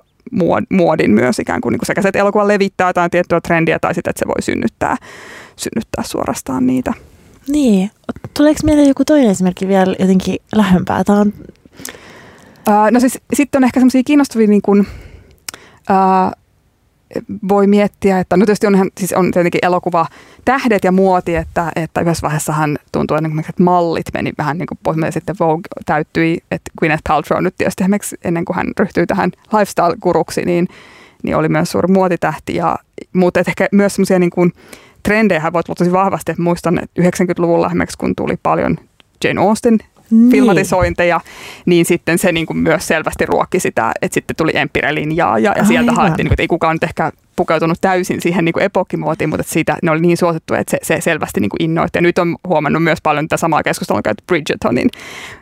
[0.70, 3.94] muodin myös ikään kuin, niin kuin sekä se, että elokuva levittää jotain tiettyä trendiä tai
[3.94, 4.96] sitten, että se voi synnyttää,
[5.56, 6.92] synnyttää suorastaan niitä.
[7.48, 7.90] Niin.
[8.36, 11.04] Tuleeko mieleen joku toinen esimerkki vielä jotenkin lähempää?
[11.04, 11.32] Tämä on...
[12.68, 16.41] Uh, no siis sitten on ehkä semmoisia kiinnostavia niin kuin, uh,
[17.48, 20.06] voi miettiä, että no tietysti on, siis on tietenkin elokuva
[20.44, 24.96] tähdet ja muoti, että, että yhdessä vaiheessahan tuntuu, että mallit meni vähän niin kuin pois,
[25.04, 27.84] ja sitten Vogue täyttyi, että Gwyneth Paltrow nyt tietysti
[28.24, 30.68] ennen kuin hän ryhtyi tähän lifestyle-kuruksi, niin,
[31.22, 32.78] niin oli myös suuri muotitähti, ja,
[33.12, 34.52] mutta ehkä myös semmoisia niin
[35.02, 38.76] trendejä voi tulla tosi vahvasti, että muistan, että 90-luvulla esimerkiksi kun tuli paljon
[39.24, 39.78] Jane Austen
[40.12, 40.30] niin.
[40.30, 41.20] filmatisointeja,
[41.66, 45.64] niin sitten se niin kuin myös selvästi ruokki sitä, että sitten tuli Empire-linjaa ja, ja
[45.64, 49.44] sieltä haettiin, niin kuin, että ei kukaan nyt ehkä pukeutunut täysin siihen niin epokkimuotiin, mutta
[49.48, 51.98] siitä ne oli niin suosittu, että se, se selvästi niin kuin innoitti.
[51.98, 54.90] Ja nyt on huomannut myös paljon tätä samaa keskustelua käyty Bridgertonin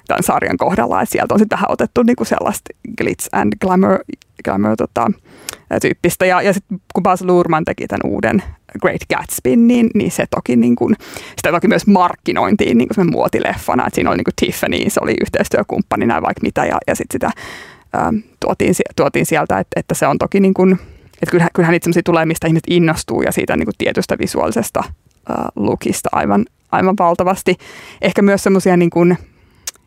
[0.09, 3.99] tämän sarjan kohdalla, että sieltä on sitten tähän otettu niin kuin sellaista glitz and glamour,
[4.45, 5.11] glamour tota,
[5.83, 6.27] tyyppistä.
[6.27, 8.43] Ja, ja sitten kun Baz Luhrmann teki tämän uuden
[8.81, 10.97] Great Gatsby, niin, niin se toki, niin kuin,
[11.37, 15.15] sitä toki myös markkinointiin niin kuin muotileffana, että siinä oli niin kuin Tiffany, se oli
[15.21, 17.31] yhteistyökumppanina vaikka mitä, ja, ja sitten sitä
[17.99, 20.73] ähm, tuotiin, tuotiin sieltä, että, että se on toki niin kuin,
[21.23, 25.37] että kyllähän, kyllähän niitä tulee, mistä ihmiset innostuu ja siitä niin kuin tietystä visuaalisesta äh,
[25.57, 27.57] lookista aivan, aivan valtavasti.
[28.03, 29.19] Ehkä myös semmoisia niin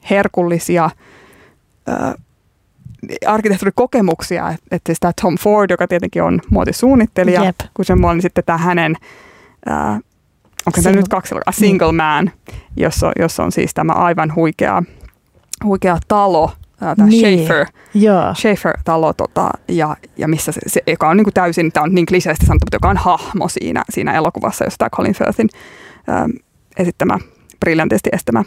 [0.10, 2.14] herkullisia äh,
[3.28, 7.60] arkkitehtuurikokemuksia, että, että tämä Tom Ford, joka tietenkin on muotisuunnittelija, Jep.
[7.74, 8.96] kun se niin sitten tämä hänen,
[9.70, 9.96] äh,
[10.66, 11.92] onko se nyt kaksi, Single.
[11.92, 12.32] Man,
[12.78, 14.84] jossa, jossa on siis tämä aivan huikea,
[15.64, 17.46] huikea talo, tämä Niin.
[17.46, 18.34] Schaefer, Joo.
[18.34, 22.06] Schaefer-talo, tota, ja, ja missä se, se, joka on niin kuin täysin, tämä on niin
[22.06, 25.50] kliseisesti sanottu, mutta joka on hahmo siinä, siinä elokuvassa, jossa tämä Colin Firthin
[26.10, 26.32] ähm,
[26.78, 27.20] esittämä,
[27.60, 28.44] briljantisti estämä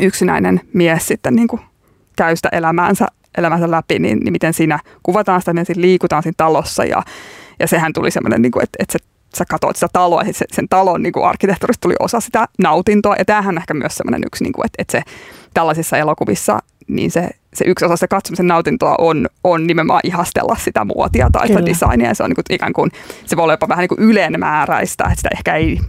[0.00, 1.60] yksinäinen mies sitten niin kuin
[2.16, 3.06] käy sitä elämäänsä,
[3.36, 7.02] elämänsä läpi, niin, niin miten siinä kuvataan sitä, miten siinä liikutaan siinä talossa ja,
[7.60, 8.98] ja sehän tuli semmoinen, niin kuin, että, että se
[9.36, 13.16] sä katsoit sitä taloa ja sit sen talon niin arkkitehtuurista tuli osa sitä nautintoa.
[13.18, 15.02] Ja tämähän on ehkä myös semmoinen yksi, niin kuin, että, että se
[15.54, 20.84] tällaisissa elokuvissa niin se, se yksi osa sitä katsomisen nautintoa on, on nimenomaan ihastella sitä
[20.84, 22.14] muotia tai sitä designia.
[22.14, 22.90] Se on niin kuin, ikään kuin,
[23.26, 25.80] se voi olla jopa vähän niin kuin ylenmääräistä, että sitä ehkä ei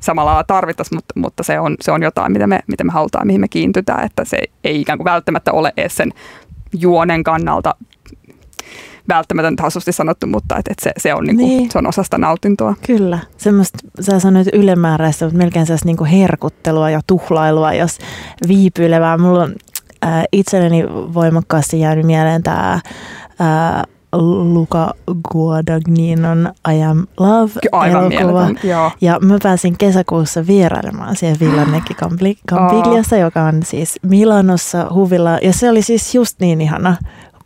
[0.00, 3.26] samalla lailla tarvittaisi, mutta, mutta se, on, se on jotain, mitä me, mitä me halutaan,
[3.26, 6.12] mihin me kiintytään, että se ei ikään kuin välttämättä ole edes sen
[6.72, 7.74] juonen kannalta
[9.08, 11.70] välttämätöntä hassusti sanottu, mutta et, et se, se, on niinku, Niin.
[11.70, 12.74] se on osa sitä nautintoa.
[12.86, 13.18] Kyllä.
[13.36, 17.98] Semmoista, sä sanoit ylimääräistä, mutta melkein sellaista niinku herkuttelua ja tuhlailua, jos
[18.48, 19.18] viipyilevää.
[19.18, 19.54] Mulla on
[20.04, 22.80] äh, itselleni voimakkaasti jäänyt mieleen tämä
[24.12, 24.94] Luca
[25.32, 28.44] Guadagninon I Am Love Ky- Aivan elokuva.
[28.44, 28.70] mieletön.
[28.70, 28.90] Joo.
[29.00, 35.38] Ja mä pääsin kesäkuussa vierailemaan siihen Villanekki Campli- Campigliassa, joka on siis Milanossa huvilla.
[35.42, 36.96] Ja se oli siis just niin ihana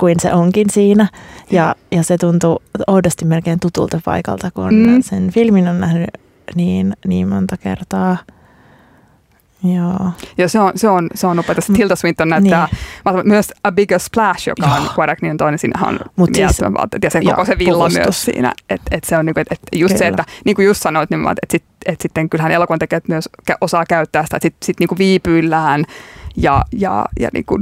[0.00, 1.08] kuin se onkin siinä.
[1.50, 5.02] Ja, ja se tuntui oudosti melkein tutulta paikalta, kun mm.
[5.02, 6.10] sen filmin on nähnyt
[6.54, 8.16] niin, niin monta kertaa.
[9.64, 10.10] Joo.
[10.38, 11.60] Ja se on, se on, se on upeata.
[11.60, 12.68] Sitten Tilda Swinton näyttää
[13.04, 13.28] niin.
[13.28, 15.58] myös A Bigger Splash, joka on Guadagnin toinen.
[15.58, 17.02] Siinähän on Mut siis- vaatteet.
[17.02, 18.04] Ja se koko se villa puvustus.
[18.04, 18.52] myös siinä.
[18.70, 20.08] Että et se on niinku, et, et just se, Kyllä.
[20.08, 23.28] että niin kuin just sanoit, niin että sit, et sitten kyllähän elokuvan tekijät myös
[23.60, 25.84] osaa käyttää sitä, että sitten sit niinku viipyillään
[26.36, 27.58] ja, ja, ja niinku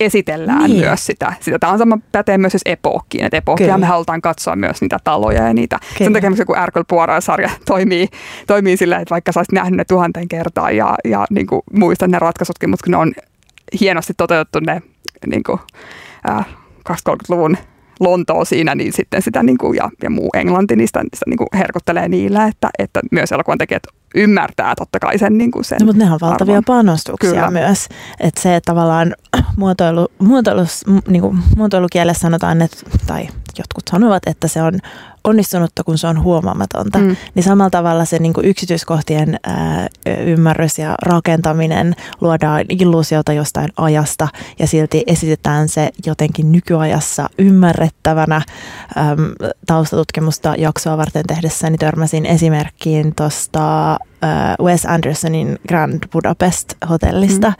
[0.00, 0.84] esitellään Niin.
[0.84, 1.32] myös sitä.
[1.40, 1.58] sitä.
[1.58, 3.24] Tämä on sama pätee myös siis epookkiin.
[3.24, 5.78] Että epookkia me halutaan katsoa myös niitä taloja ja niitä.
[5.78, 5.98] Kyllä.
[5.98, 8.08] Sen takia myös joku Erkol Poirot-sarja toimii,
[8.46, 12.10] toimii sillä, että vaikka sä olisit nähnyt ne tuhanteen kertaa ja, ja niin kuin muistat
[12.10, 13.12] ne ratkaisutkin, mutta kun ne on
[13.80, 14.82] hienosti toteutettu ne
[15.26, 15.58] niin kuin,
[16.30, 16.46] äh,
[16.90, 17.56] 20-30-luvun
[18.00, 21.38] Lontoo siinä, niin sitten sitä niin kuin, ja, ja muu Englanti, niin sitä, sitä niin
[21.38, 23.82] kuin herkuttelee niillä, että, että myös elokuvan tekijät
[24.14, 26.64] ymmärtää totta kai sen, niin kuin sen No, mutta nehän on valtavia arvon.
[26.64, 27.50] panostuksia Kyllä.
[27.50, 27.86] myös.
[28.20, 29.14] Että se että tavallaan
[29.56, 34.78] muotoilu, muotoilus, m- niin kuin muotoilukielessä sanotaan, että, tai jotkut sanovat, että se on
[35.24, 36.98] onnistunutta, kun se on huomaamatonta.
[36.98, 37.16] Mm.
[37.34, 39.88] Niin samalla tavalla se niin kuin yksityiskohtien ää,
[40.26, 48.36] ymmärrys ja rakentaminen luodaan illuusiota jostain ajasta ja silti esitetään se jotenkin nykyajassa ymmärrettävänä.
[48.36, 48.44] Äm,
[49.66, 53.98] taustatutkimusta jaksoa varten tehdessäni törmäsin esimerkkiin tuosta
[54.62, 57.54] Wes Andersonin Grand Budapest hotellista, mm.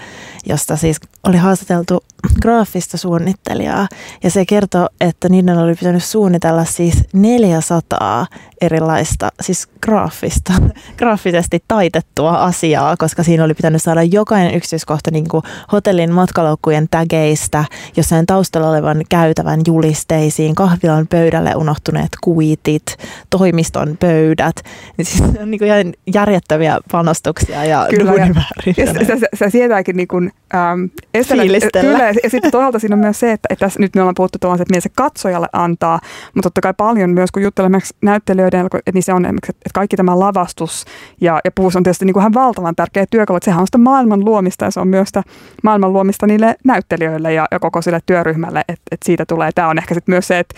[0.46, 2.04] josta siis oli haastateltu
[2.42, 3.88] graafista suunnittelijaa.
[4.22, 8.26] Ja se kertoo, että niiden oli pitänyt suunnitella siis 400
[8.60, 10.52] erilaista, siis graafista,
[10.98, 17.64] graafisesti taitettua asiaa, koska siinä oli pitänyt saada jokainen yksityiskohta niin kuin hotellin matkalaukkujen tägeistä,
[17.96, 22.96] jossain taustalla olevan käytävän julisteisiin, kahvilan pöydälle unohtuneet kuitit,
[23.30, 24.56] toimiston pöydät.
[24.96, 25.92] Niin siis se on niin kuin ihan
[26.52, 28.12] järjettäviä panostuksia ja Kyllä,
[28.76, 30.84] ja- se, se, se sietääkin niin kuin, ähm,
[31.28, 31.90] Fiilistellä.
[31.90, 34.38] Kyllä, ja, sitten toisaalta siinä on myös se, että, että tässä, nyt me ollaan puhuttu
[34.38, 36.00] tuollaisen, että mitä se katsojalle antaa,
[36.34, 40.18] mutta totta kai paljon myös, kun juttelemme näyttelijöiden, että niin se on että kaikki tämä
[40.18, 40.84] lavastus
[41.20, 43.78] ja, ja puus on tietysti niin kuin ihan valtavan tärkeä työkalu, että sehän on sitä
[43.78, 45.22] maailman luomista ja se on myös sitä
[45.62, 49.50] maailman luomista niille näyttelijöille ja, ja koko sille työryhmälle, että, että siitä tulee.
[49.54, 50.54] Tämä on ehkä sitten myös se, että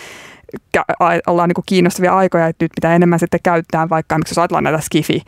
[1.26, 4.64] ollaan niin kuin kiinnostavia aikoja, että nyt mitä enemmän sitten käytetään, vaikka esimerkiksi jos ajatellaan
[4.64, 5.22] näitä skifi,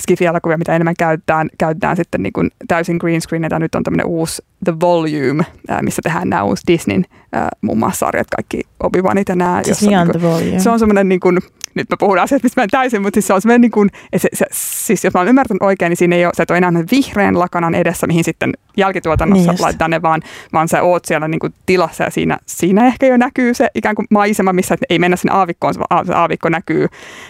[0.00, 4.06] skifi-elokuvia, mitä enemmän käytetään, käytetään sitten niin kuin täysin green screen, ja nyt on tämmöinen
[4.06, 5.44] uusi The Volume,
[5.82, 7.04] missä tehdään nämä uusi Disneyn
[7.60, 9.60] muun muassa sarjat, kaikki Obi-Wanit ja nämä.
[9.64, 10.60] Siis jossa on niin the kuin, volume.
[10.60, 11.38] se on semmoinen niin kuin,
[11.74, 13.90] nyt mä puhun asiasta, mistä mä en täysin, mutta siis se on semmoinen niin kuin,
[14.12, 16.50] että se, se, siis jos mä oon ymmärtänyt oikein, niin siinä ei ole, sä et
[16.50, 21.04] ole enää vihreän lakanan edessä, mihin sitten jälkituotannossa Niin laitetaan ne, vaan, vaan sä oot
[21.04, 24.76] siellä niin kuin tilassa ja siinä, siinä ehkä jo näkyy se ikään kuin maisema, missä
[24.90, 26.86] ei mennä sinne aavikkoon, se a- se aavikko näkyy,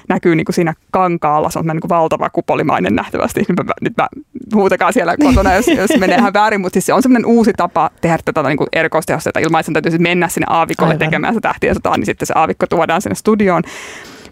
[0.09, 3.40] näkyy niin kuin siinä kankaalla, se on niin kuin valtava kupolimainen nähtävästi.
[3.48, 4.09] Nyt mä, nyt mä
[4.55, 7.90] huutakaa siellä kotona, jos, jos menee ihan väärin, mutta siis se on semmoinen uusi tapa
[8.00, 10.98] tehdä tätä niin kuin erikoistehosta, ilman että sen täytyy mennä sinne aavikolle Aivan.
[10.98, 13.62] tekemään se sotaa, niin sitten se aavikko tuodaan sinne studioon.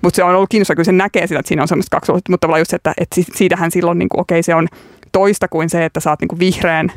[0.03, 2.39] Mutta se on ollut kiinnostavaa, kyllä se näkee sitä, että siinä on semmoista kaksi mutta
[2.41, 4.69] tavallaan just se, että, että si- siitähän silloin, niin kuin, okei, se on
[5.13, 6.93] toista kuin se, että sä oot niin kuin vihreän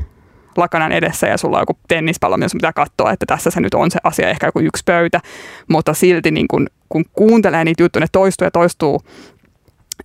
[0.58, 3.92] lakanan edessä ja sulla on joku tennispallo, sun pitää katsoa, että tässä se nyt on
[3.92, 5.20] se asia, ehkä joku yksi pöytä,
[5.68, 9.02] mutta silti niin kun, kun kuuntelee niitä juttuja, ne toistuu ja toistuu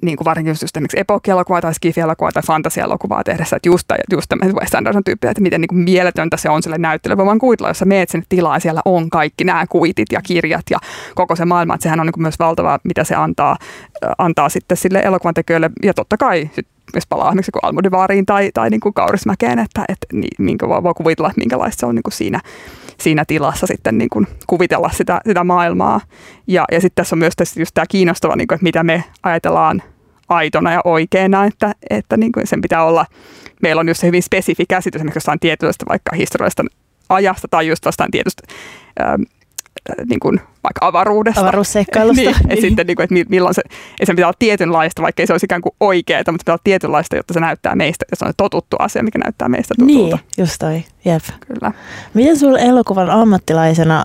[0.02, 4.56] niin kuin varsinkin just esimerkiksi epokkielokuvaa tai skifi-elokuvaa tai fantasiaelokuvaa tehdessä, että just, just tämmöiset
[4.56, 7.84] Wes Anderson tyyppiä, että miten niin kuin mieletöntä se on sille näyttelylle, vaan kuitilla, jossa
[7.84, 10.78] meet sinne tilaa, siellä on kaikki nämä kuitit ja kirjat ja
[11.14, 13.56] koko se maailma, että sehän on niin kuin myös valtava, mitä se antaa,
[14.18, 15.70] antaa sitten sille elokuvan tekijöille.
[15.82, 20.06] Ja totta kai sit jos palaa esimerkiksi Almodivariin tai, tai niin kuin Kaurismäkeen, että, että
[20.12, 22.40] niin, minkä voi, voi kuvitella, että minkälaista se on niin kuin siinä,
[23.00, 26.00] siinä tilassa sitten niin kuin kuvitella sitä, sitä maailmaa.
[26.46, 29.04] Ja, ja sitten tässä on myös tässä just tämä kiinnostava, niin kuin, että mitä me
[29.22, 29.82] ajatellaan
[30.28, 33.06] aitona ja oikeana, että, että niin kuin sen pitää olla,
[33.62, 36.64] meillä on just se hyvin spesifi käsitys esimerkiksi jostain tietystä vaikka historiallisesta
[37.08, 38.42] ajasta tai just vastaan tietystä
[39.00, 39.22] ähm,
[40.08, 41.40] niin kuin vaikka avaruudesta.
[41.40, 42.22] Avaruusseikkailusta.
[42.30, 42.60] niin, niin.
[42.60, 45.46] sitten, niin kuin, että milloin se, että sen pitää olla tietynlaista, vaikka ei se olisi
[45.46, 48.32] ikään kuin oikeaa, mutta se pitää olla tietynlaista, jotta se näyttää meistä, ja se on
[48.36, 50.16] totuttu asia, mikä näyttää meistä tutulta.
[50.16, 51.22] Niin, just toi, jep.
[51.46, 51.72] Kyllä.
[52.14, 54.04] Miten sulla elokuvan ammattilaisena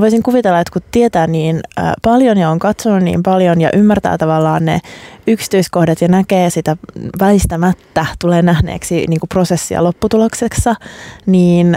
[0.00, 1.60] voisin kuvitella, että kun tietää niin
[2.02, 4.80] paljon ja on katsonut niin paljon ja ymmärtää tavallaan ne
[5.26, 6.76] yksityiskohdat ja näkee sitä
[7.20, 10.70] väistämättä, tulee nähneeksi niin kuin prosessia lopputulokseksi,
[11.26, 11.76] niin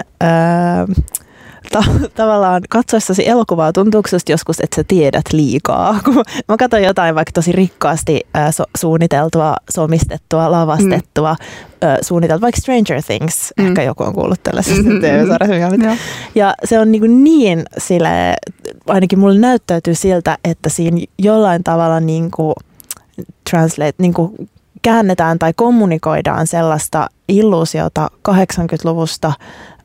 [1.72, 6.00] ta- tavallaan katsoessasi elokuvaa tuntuuko joskus, että sä tiedät liikaa?
[6.06, 11.88] Kun mä katson jotain vaikka tosi rikkaasti äh, so- suunniteltua, somistettua, lavastettua, mm.
[11.88, 13.68] äh, suunniteltua, vaikka Stranger Things, mm.
[13.68, 15.02] ehkä joku on kuullut tällaisesta mm-hmm.
[15.02, 15.98] TV-sarjasta.
[16.36, 18.36] Ja se on niin, niin sille,
[18.88, 22.54] ainakin mulle näyttäytyy siltä, että siinä jollain tavalla niin kuin
[23.50, 24.50] translate, niin kuin
[24.82, 29.34] käännetään tai kommunikoidaan sellaista illuusiota 80-luvusta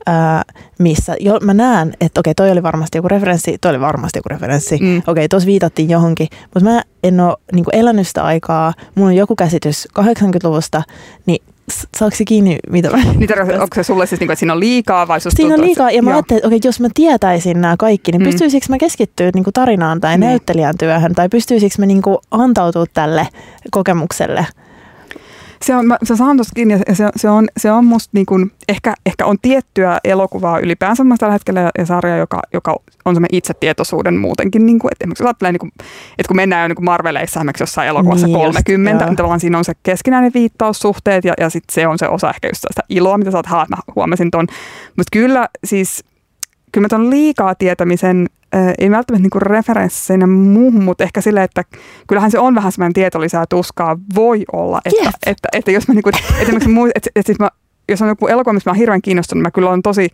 [0.05, 0.43] ää,
[0.79, 4.29] missä jo, mä näen, että okei, toi oli varmasti joku referenssi, toi oli varmasti joku
[4.29, 5.01] referenssi, mm.
[5.07, 9.35] okei, tuossa viitattiin johonkin, mutta mä en ole niin elänyt sitä aikaa, mulla on joku
[9.35, 10.83] käsitys 80-luvusta,
[11.25, 11.43] niin
[11.97, 12.97] saako se kiinni, mitä mä...
[12.97, 13.29] Niin
[13.61, 15.91] onko se sulle siis, niin kuin, että siinä on liikaa vai susta Siinä on liikaa,
[15.91, 18.25] ja mä ajattelin, että okei, jos mä tietäisin nämä kaikki, niin mm.
[18.25, 20.21] pystyisikö mä keskittyä niin kuin tarinaan tai mm.
[20.21, 23.27] näyttelijän työhön, tai pystyisikö mä niin kuin antautua tälle
[23.71, 24.45] kokemukselle?
[25.61, 28.25] Se on, mä, sä saan tuosta kiinni, ja se, se, on, se on musta niin
[28.25, 32.71] kuin, ehkä, ehkä on tiettyä elokuvaa ylipäänsä tällä hetkellä ja sarja, joka, joka
[33.05, 35.71] on semmoinen itsetietoisuuden muutenkin, niin kuin, että esimerkiksi ajattelee, niin kuin,
[36.17, 39.39] että kun mennään jo niin kuin Marveleissa esimerkiksi jossain elokuvassa niin 30, just, niin tavallaan
[39.39, 42.81] siinä on se keskinäinen viittaussuhteet ja, ja sitten se on se osa ehkä just sitä
[42.89, 44.47] iloa, mitä sä oot, mä huomasin ton.
[44.97, 46.03] Mutta kyllä siis
[46.71, 48.27] kyllä mä tuon liikaa tietämisen,
[48.77, 51.63] ei välttämättä niinku referenssinä muuhun, mutta ehkä silleen, että
[52.07, 54.81] kyllähän se on vähän semmoinen tietolisää tuskaa voi olla.
[54.85, 55.07] Että, yes.
[55.07, 56.55] että, että, että jos mä, niinku, että, että,
[56.95, 57.49] että, että siis mä,
[57.89, 60.09] jos on joku elokuva, missä mä oon hirveän kiinnostunut, mä kyllä on tosi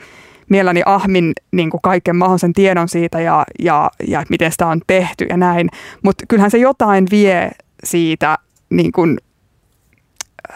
[0.50, 5.26] mielelläni ahmin niin kuin kaiken mahdollisen tiedon siitä ja, ja, ja miten sitä on tehty
[5.30, 5.69] ja näin.
[6.04, 7.52] Mutta kyllähän se jotain vie
[7.84, 8.38] siitä
[8.69, 9.17] niin kuin,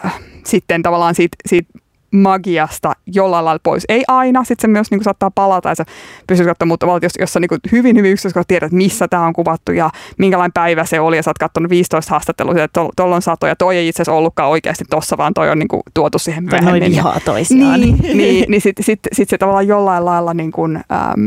[0.04, 1.78] äh, sitten tavallaan siitä, siitä
[2.12, 3.84] magiasta jollain lailla pois.
[3.88, 5.84] Ei aina, sitten se myös niin kuin, saattaa palata ja sä
[6.26, 9.32] pystyt katsomaan, mutta jos, jos sä niin kuin, hyvin hyvin yksityiskohtaisesti tiedät, missä tämä on
[9.32, 13.22] kuvattu ja minkälainen päivä se oli ja sä oot katsonut 15 haastattelua, että tuolla on
[13.22, 16.18] sato ja toi ei itse asiassa ollutkaan oikeasti tossa, vaan toi on niin kuin, tuotu
[16.18, 16.80] siihen myöhemmin.
[16.80, 17.80] Noin vihaa toisiaan.
[17.80, 21.24] Niin, niin, niin sitten sit, sit se tavallaan jollain lailla niin kuin, ähm,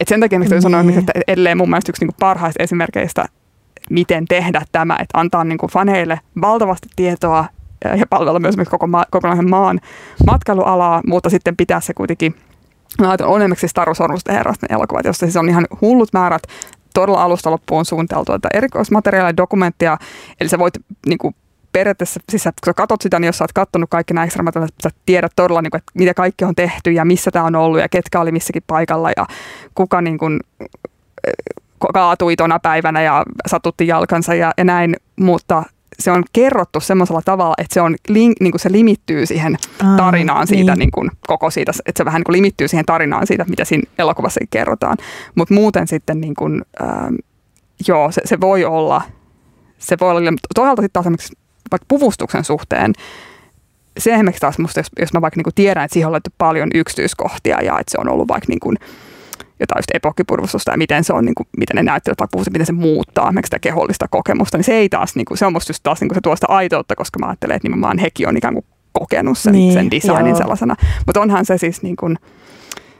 [0.00, 0.98] et sen takia mistä sanoin, niin.
[0.98, 3.28] että edelleen mun mielestä yksi niin kuin parhaista esimerkkeistä
[3.90, 7.44] miten tehdä tämä, että antaa niin kuin faneille valtavasti tietoa
[7.84, 9.80] ja palvella myös koko ma- kokonaisen maan
[10.26, 12.34] matkailualaa, mutta sitten pitää se kuitenkin
[13.00, 16.42] Mä on onneksi Star Wars herrasten elokuvat, jossa siis on ihan hullut määrät
[16.94, 19.98] todella alusta loppuun suunniteltua erikoismateriaalia, dokumenttia,
[20.40, 20.74] eli sä voit
[21.06, 21.34] niin kuin,
[21.72, 24.44] periaatteessa, siis kun sä katsot sitä, niin jos sä oot katsonut kaikki nämä ekstra
[24.82, 27.80] sä tiedät todella, niin kuin, että mitä kaikki on tehty ja missä tämä on ollut
[27.80, 29.26] ja ketkä oli missäkin paikalla ja
[29.74, 30.40] kuka niin kuin,
[31.92, 35.62] kaatui tona päivänä ja satutti jalkansa ja, ja näin, mutta
[35.98, 39.56] se on kerrottu semmoisella tavalla, että se, on, niin kuin se limittyy siihen
[39.96, 40.78] tarinaan siitä, niin.
[40.78, 43.90] Niin kuin, koko siitä, että se vähän niin kuin limittyy siihen tarinaan siitä, mitä siinä
[43.98, 44.96] elokuvassa kerrotaan.
[45.34, 47.14] Mutta muuten sitten niin kuin, ähm,
[47.88, 49.02] joo, se, se, voi olla,
[49.78, 51.36] se voi olla, toisaalta sitten taas esimerkiksi
[51.70, 52.92] vaikka puvustuksen suhteen,
[53.98, 56.34] se esimerkiksi taas musta, jos, jos mä vaikka niin kuin tiedän, että siihen on laitettu
[56.38, 58.76] paljon yksityiskohtia ja että se on ollut vaikka niin kuin,
[59.60, 62.72] jotain just epokkipurvustusta ja miten se on, niin kuin, miten ne vaikka puhuvat, miten se
[62.72, 65.82] muuttaa miksi sitä kehollista kokemusta, niin se ei taas, niin kuin, se on musta just
[65.82, 68.64] taas niin kuin se tuosta aitoutta, koska mä ajattelen, että nimenomaan hekin on ikään kuin
[68.92, 70.38] kokenut sen, niin, sen designin joo.
[70.38, 70.76] sellaisena.
[71.06, 72.18] Mutta onhan se siis niin kuin,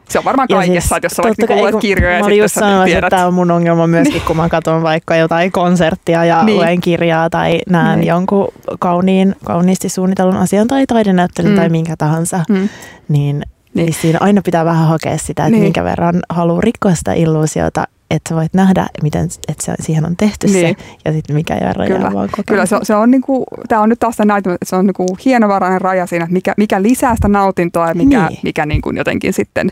[0.08, 2.54] se on varmaan kaikessa, siis, että jos sä vaikka niin luet kirjoja mä ja just
[2.54, 4.26] sanomassa, että tämä on mun ongelma myöskin, niin.
[4.26, 6.56] kun mä katson vaikka jotain konserttia ja niin.
[6.56, 8.08] luen kirjaa tai näen niin.
[8.08, 11.56] jonkun kauniin, kauniisti suunnitellun asian tai taidenäyttelyn mm.
[11.56, 12.68] tai minkä tahansa, mm.
[13.08, 13.42] niin
[13.76, 13.94] niin.
[13.94, 15.62] siinä aina pitää vähän hakea sitä, että niin.
[15.62, 20.16] minkä verran haluaa rikkoa sitä illuusiota, että sä voit nähdä, miten että se, siihen on
[20.16, 20.76] tehty niin.
[20.78, 23.88] se, ja sitten mikä rajaa Kyllä, vaan Kyllä se on, se on niinku, tämä on
[23.88, 27.28] nyt taas näytö, että se on niinku hienovarainen raja siinä, että mikä, mikä lisää sitä
[27.28, 28.40] nautintoa ja mikä, niin.
[28.42, 29.70] mikä niinku jotenkin sitten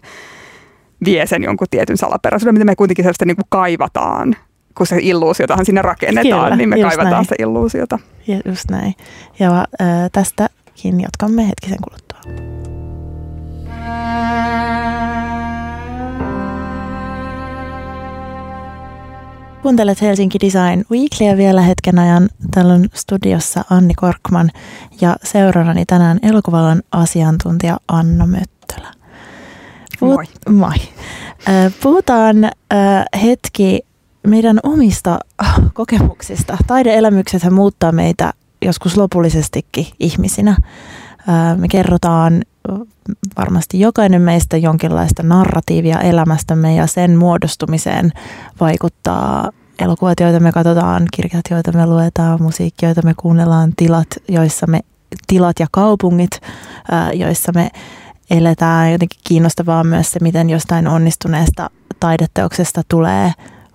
[1.05, 4.37] vie sen jonkun tietyn salaperäisyyden, mitä me kuitenkin sellaista niinku kaivataan
[4.77, 7.25] kun se illuusiotahan sinne rakennetaan, Kyllä, niin me kaivataan näin.
[7.25, 7.99] sitä illuusiota.
[8.27, 8.95] Ja just näin.
[9.39, 12.74] Ja äh, tästäkin jatkamme hetkisen kuluttua.
[19.63, 22.29] Kuuntelet Helsinki Design Weeklyä vielä hetken ajan.
[22.51, 24.51] Täällä on studiossa Anni Korkman
[25.01, 28.93] ja seurannani tänään elokuvalan asiantuntija Anna Möttölä.
[30.01, 30.17] Puhut,
[30.49, 30.57] moi.
[30.57, 30.75] Moi.
[31.83, 32.37] Puhutaan
[33.23, 33.81] hetki
[34.27, 35.19] meidän omista
[35.75, 36.57] kokemuksista.
[36.67, 38.33] Taideelämykset muuttaa meitä
[38.63, 40.57] joskus lopullisestikin ihmisinä.
[41.57, 42.43] Me kerrotaan
[43.39, 48.13] varmasti jokainen meistä jonkinlaista narratiivia elämästämme ja sen muodostumiseen
[48.61, 54.67] vaikuttaa elokuvat, joita me katsotaan, kirjat, joita me luetaan, musiikki, joita me kuunnellaan, tilat, joissa
[54.67, 54.81] me,
[55.27, 56.41] tilat ja kaupungit,
[57.15, 57.71] joissa me
[58.31, 58.93] eletään.
[58.93, 63.33] Jotenkin kiinnostavaa myös se, miten jostain onnistuneesta taideteoksesta tulee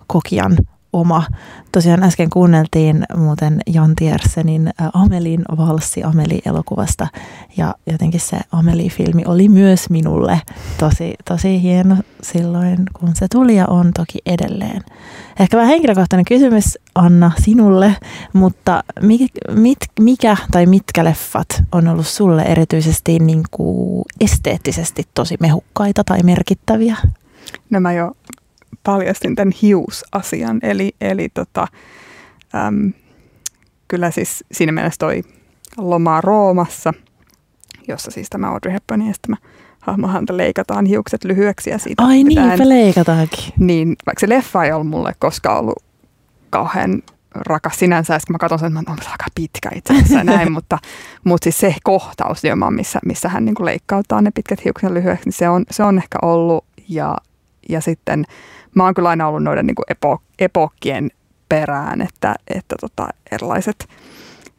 [0.08, 0.58] kokijan
[0.94, 1.24] oma.
[1.72, 7.08] Tosiaan äsken kuunneltiin muuten Jan Tiersenin Amelin valssi Ameli-elokuvasta
[7.58, 10.42] ja jotenkin se Ameli-filmi oli myös minulle
[10.80, 14.82] tosi, tosi hieno silloin, kun se tuli ja on toki edelleen.
[15.40, 17.96] Ehkä vähän henkilökohtainen kysymys Anna sinulle,
[18.34, 25.38] mutta mikä, mit, mikä tai mitkä leffat on ollut sulle erityisesti niin kuin esteettisesti tosi
[25.40, 26.96] mehukkaita tai merkittäviä?
[27.70, 28.12] No mä jo
[28.84, 30.60] paljastin tämän hiusasian.
[30.64, 31.68] Eli, eli tota,
[32.56, 32.94] äm,
[33.88, 35.24] kyllä siis siinä mielessä toi
[35.78, 36.94] Loma Roomassa,
[37.88, 39.38] jossa siis tämä Audrey Hepburnin tämä
[39.80, 43.54] hahmohan leikataan hiukset lyhyeksi ja siitä Ai niinpä leikataankin.
[43.58, 45.84] Niin, vaikka se leffa ei ollut mulle koskaan ollut
[46.50, 47.02] kauhean
[47.36, 50.78] rakas sinänsä, ja mä katson sen, että on aika pitkä itse asiassa näin, mutta,
[51.24, 55.50] mutta siis se kohtaus, missä, missä hän niin leikkauttaa ne pitkät hiukset lyhyeksi, niin se
[55.50, 57.18] on, se on ehkä ollut, ja,
[57.70, 58.26] ja sitten
[58.80, 61.10] mä oon kyllä aina ollut noiden niin epo, epokkien
[61.50, 63.88] perään, että, että tota, erilaiset,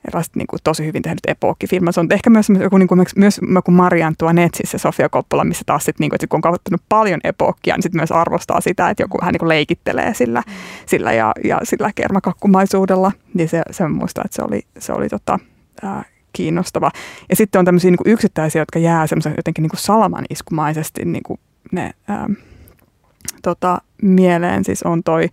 [0.09, 1.95] erilaiset niin kuin tosi hyvin tehnyt epokkifilmat.
[1.95, 5.85] Se on ehkä myös joku, niin kuin, myös joku Marie Antoinette Sofia Coppola, missä taas
[5.85, 9.03] sit, niin kuin, että kun on katsottanut paljon epokkia, niin sitten myös arvostaa sitä, että
[9.03, 10.43] joku vähän niin leikittelee sillä,
[10.87, 13.13] sillä ja, ja sillä kermakakkumaisuudella.
[13.35, 15.39] Niin se, se muista, että se oli, se oli tota,
[15.83, 16.91] ää, kiinnostava.
[17.29, 21.41] Ja sitten on tämmöisiä niin yksittäisiä, jotka jää semmoisen jotenkin niin kuin salamaniskumaisesti niin kuin
[21.73, 21.91] ne...
[22.09, 22.29] Ää,
[23.43, 25.29] tota, mieleen siis on toi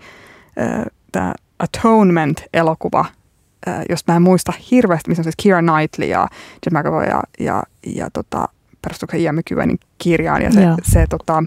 [1.12, 3.06] tämä Atonement-elokuva,
[3.68, 6.28] äh, josta mä en muista hirveästi, missä on siis Keira Knightley ja
[6.66, 8.48] Jim McAvoy ja, ja, ja tota,
[8.82, 10.42] perustuuko Ian McEwanin kirjaan.
[10.42, 10.78] Ja se, yeah.
[10.84, 11.44] se tota,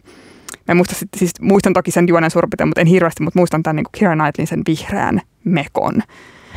[0.69, 3.87] mä muista, siis, muistan toki sen juonen suurin mutta en hirveästi, mutta muistan tämän niin
[3.99, 6.03] Keira Knightleyn sen vihreän mekon.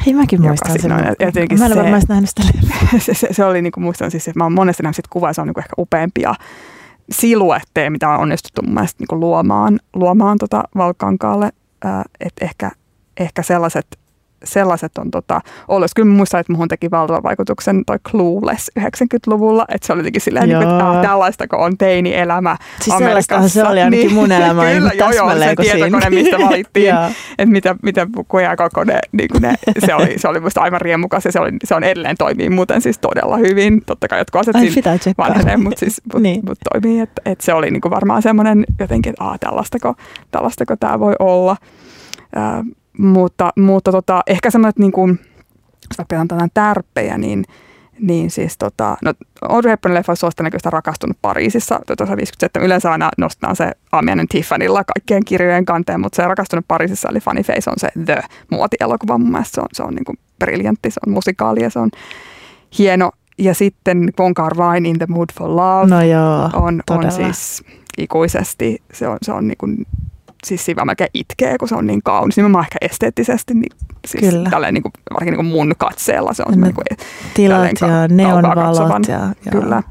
[0.06, 0.92] Hei, mäkin muistan sen.
[0.92, 2.44] On, mä en ole varmaan nähnyt sitä
[3.00, 5.34] se, se, se, oli, niin kuin, muistan siis, että mä oon monesti nähnyt sitä kuvaa,
[5.34, 6.36] se on niin kuin ehkä upeampia
[7.12, 11.50] siluetteja, mitä on onnistuttu mun mielestä niin luomaan, luomaan tota Valkankaalle.
[12.20, 12.72] Että ehkä,
[13.20, 14.00] ehkä sellaiset
[14.44, 15.92] sellaiset on tota, ollut.
[15.96, 20.50] Kyllä muistan, että muhun teki valtavan vaikutuksen toi Clueless 90-luvulla, että se oli jotenkin silleen,
[20.50, 24.32] niin kuin, että ah, tällaista kun on teini-elämä Siis sellaistahan se oli ainakin niin, mun
[24.32, 26.96] elämä kyllä, joo, joo, se tietokone, mistä valittiin,
[27.40, 29.54] että mitä, mitä kuja koko ne, niin kuin ne,
[29.86, 32.82] se oli, se oli musta aivan riemukas ja se, oli, se on edelleen toimii muuten
[32.82, 33.82] siis todella hyvin.
[33.86, 36.42] Totta kai jotkut asiat siinä vanhenee, mutta siis, mut, niin.
[36.46, 39.96] mut toimii, että, että se oli niin kuin varmaan semmoinen jotenkin, että ah, tällaistako,
[40.32, 41.56] tällaistako tämä voi olla.
[42.38, 42.66] Äh,
[42.98, 45.20] mutta, mutta tota, ehkä semmoinen, niin kuin,
[45.90, 47.44] jos vaikka jotain tärppejä, niin,
[48.00, 52.66] niin siis tota, no Audrey Hepburnin leffa olisi näköistä rakastunut Pariisissa 1957.
[52.66, 57.42] Yleensä aina nostetaan se Aamiainen Tiffanylla kaikkien kirjojen kanteen, mutta se rakastunut Pariisissa eli Funny
[57.42, 59.18] Face on se The-muotielokuva.
[59.18, 61.90] Mun mielestä se on, se on niin kuin briljantti, se on musikaali ja se on
[62.78, 63.12] hieno.
[63.38, 67.64] Ja sitten Von Kar Wai In the Mood for Love no joo, on, on siis
[67.98, 69.86] ikuisesti, se on, se on niin kuin
[70.44, 72.38] siis siinä melkein itkee, kun se on niin kaunis.
[72.38, 73.78] Nimenomaan ehkä esteettisesti, niin
[74.08, 74.50] siis Kyllä.
[74.50, 76.86] Tälleen, niin kuin, varsinkin niin kuin mun katseella se on niin kuin,
[77.34, 79.08] Tilat ja neonvalot.
[79.08, 79.52] Ja, ja.
[79.52, 79.84] Kyllä.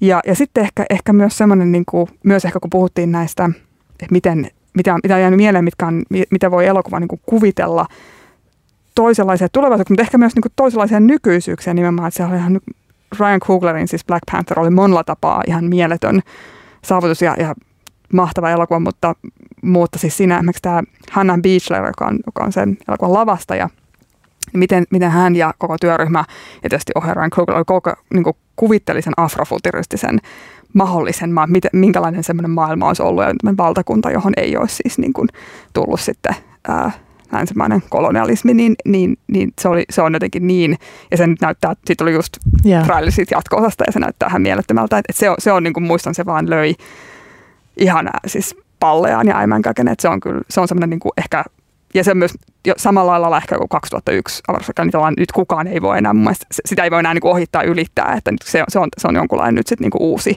[0.00, 3.50] Ja, ja sitten ehkä, ehkä myös semmoinen, niin kuin, myös ehkä kun puhuttiin näistä,
[3.90, 7.86] että miten, mitä, mitä on jäänyt mieleen, mitkä on, mitä voi elokuva niin kuin kuvitella
[8.94, 12.60] toisenlaisia tulevaisuuksia, mutta ehkä myös niin kuin toisenlaisia nykyisyyksiä nimenomaan, että se oli ihan
[13.20, 16.20] Ryan Cooglerin, siis Black Panther, oli monella tapaa ihan mieletön
[16.84, 17.54] saavutus ja, ja
[18.12, 19.14] mahtava elokuva, mutta,
[19.62, 23.68] mutta siis siinä esimerkiksi tämä Hannah Beachler, joka on, joka on sen elokuvan lavastaja,
[24.52, 26.24] niin miten, miten hän ja koko työryhmä
[26.62, 26.92] ja tietysti
[27.32, 28.24] Kruger koko, niin
[28.56, 30.18] kuvitteli sen afrofuturistisen
[30.72, 35.12] mahdollisen maan, miten, minkälainen semmoinen maailma olisi ollut ja valtakunta, johon ei olisi siis niin
[35.12, 35.28] kuin
[35.72, 36.36] tullut sitten
[36.68, 36.90] ää,
[37.32, 40.78] länsimainen kolonialismi, niin, niin, niin se, oli, se on jotenkin niin,
[41.10, 42.36] ja se nyt näyttää, siitä oli just
[42.66, 42.86] yeah.
[42.86, 45.84] trailer siitä jatko-osasta, ja se näyttää ihan mielettömältä, että se on, se on niin kuin,
[45.84, 46.74] muistan, se vaan löi
[47.76, 51.44] ihan siis palleaan ja äimänkäken, että se on kyllä, se on semmoinen niin kuin ehkä,
[51.94, 52.34] ja se on myös
[52.66, 56.84] jo samalla lailla ehkä kuin 2001 avaruusrakennitellaan, nyt kukaan ei voi enää, mun mielestä sitä
[56.84, 59.54] ei voi enää niin kuin ohittaa ylittää, että nyt se, se, on, se on jonkunlainen
[59.54, 60.36] nyt sitten niin kuin uusi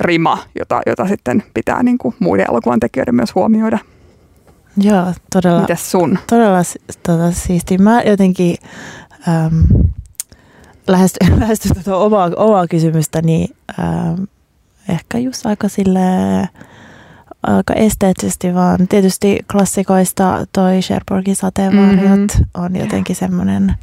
[0.00, 3.78] rima, jota, jota sitten pitää niin kuin muiden elokuvan tekijöiden myös huomioida.
[4.76, 5.60] Joo, todella.
[5.60, 6.18] Mites sun?
[6.26, 6.62] Todella
[7.02, 7.78] tota, siistiä.
[7.78, 8.56] Mä jotenkin
[9.28, 9.62] ähm,
[10.88, 14.22] lähestyn, lähestyn tuota omaa, omaa kysymystä, niin ähm,
[14.88, 16.00] ehkä just aika sille
[17.42, 22.64] aika esteettisesti, vaan tietysti klassikoista toi Sherborgin sateenvarjot mm-hmm.
[22.64, 23.74] on jotenkin semmoinen,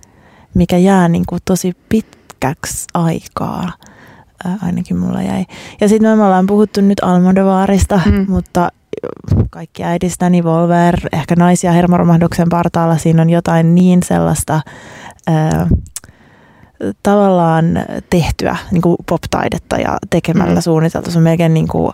[0.54, 3.72] mikä jää niin kuin tosi pitkäksi aikaa.
[4.62, 5.46] Ainakin mulla jäi.
[5.82, 8.26] Ja sitten me ollaan puhuttu nyt Almodovarista, mm.
[8.30, 8.70] mutta
[9.50, 14.62] kaikki äidistäni, Volver, ehkä naisia hermoromahduksen partaalla, siinä on jotain niin sellaista
[15.28, 15.68] ää,
[17.04, 17.66] tavallaan
[18.10, 20.62] tehtyä niin kuin pop-taidetta ja tekemällä mm.
[20.62, 21.12] suunniteltu.
[21.12, 21.94] Se on melkein niin kuin,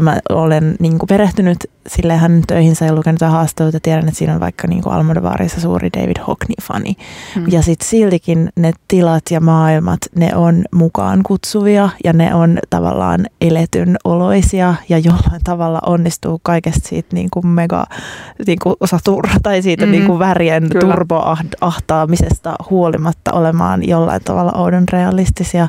[0.00, 3.80] mä olen niin kuin perehtynyt sille hänen töihinsä ja lukenut haastatteluita.
[3.80, 6.96] Tiedän, että siinä on vaikka niin kuin Almodovarissa suuri David Hockney-fani.
[7.36, 7.44] Mm.
[7.48, 13.26] Ja sitten siltikin ne tilat ja maailmat, ne on mukaan kutsuvia ja ne on tavallaan
[13.40, 17.86] eletyn oloisia ja jollain tavalla onnistuu kaikesta siitä niin kuin mega
[18.46, 19.92] niin kuin saturra tai siitä mm.
[19.92, 25.68] niin kuin värien turboahtaamisesta huolimatta olemaan jollain tavalla oudon realistisia.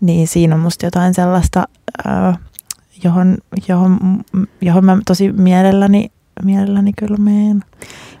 [0.00, 1.64] Niin siinä on musta jotain sellaista...
[2.06, 2.38] Äh,
[3.04, 3.38] johon,
[3.68, 3.98] johon,
[4.60, 6.10] johon mä tosi mielelläni,
[6.44, 7.64] mielelläni kyllä meen.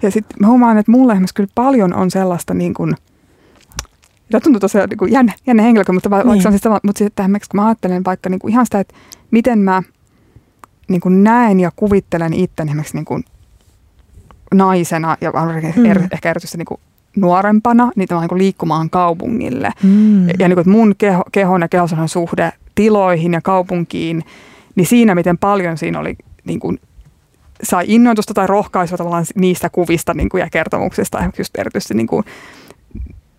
[0.02, 2.94] Ja sitten mä huomaan, että mulle esimerkiksi kyllä paljon on sellaista niin kuin,
[4.30, 6.26] Tämä tuntuu tosiaan niin jännä, jännä henkilö, mutta niin.
[6.26, 8.94] vaikka siis sama, mutta sitten kun mä ajattelen vaikka niin kuin ihan sitä, että
[9.30, 9.82] miten mä
[10.88, 13.24] niin kuin näen ja kuvittelen itten esimerkiksi niin kuin
[14.54, 15.32] naisena ja
[15.76, 15.84] mm.
[15.84, 16.80] er, ehkä erityisesti niin kuin
[17.16, 19.70] nuorempana, niin tämä niin kuin liikkumaan kaupungille.
[19.82, 20.28] Mm.
[20.28, 24.24] Ja niin kuin, että mun keho, kehon ja kehosan suhde tiloihin ja kaupunkiin–
[24.76, 26.80] niin siinä, miten paljon siinä oli niin kuin,
[27.62, 32.24] sai innoitusta tai rohkaisua tavallaan niistä kuvista niin kuin, ja kertomuksista, just erityisesti niin kuin,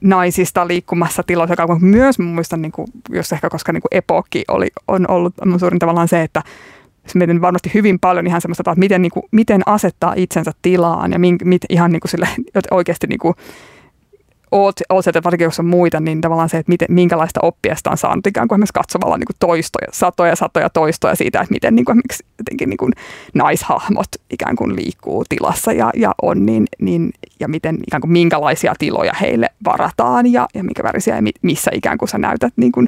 [0.02, 1.86] naisista liikkumassa tiloissa kaupunki.
[1.86, 5.80] Myös muistan, niin kuin, jos ehkä koska niin kuin epokki oli, on ollut on suurin
[5.80, 6.44] tavallaan se, että
[7.16, 11.20] mietin varmasti hyvin paljon ihan semmoista, että miten, niin kuin, miten asettaa itsensä tilaan ja
[11.20, 12.28] min, mit, ihan niin kuin sille,
[12.72, 13.34] oikeasti niin kuin,
[14.52, 17.90] oot, oot sieltä, varsinkin jos on muita, niin tavallaan se, että miten, minkälaista oppia sitä
[17.90, 21.86] on saanut ikään kuin katsomalla niin kuin toistoja, satoja satoja toistoja siitä, että miten niin
[21.86, 22.02] kuin,
[22.40, 22.94] jotenkin niin kuin
[23.34, 28.74] naishahmot ikään kuin liikkuu tilassa ja, ja on, niin, niin, ja miten ikään kuin minkälaisia
[28.80, 32.88] tiloja heille varataan ja, ja minkä värisiä ja missä ikään kuin sä näytät niin kuin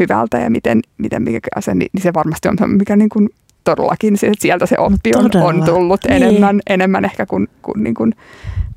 [0.00, 3.28] hyvältä ja miten, miten mikä se, niin, niin se varmasti on mikä niin kuin
[3.64, 6.22] todellakin sieltä se oppi on, on tullut niin.
[6.22, 8.14] enemmän, enemmän ehkä kuin, kuin, niin kuin,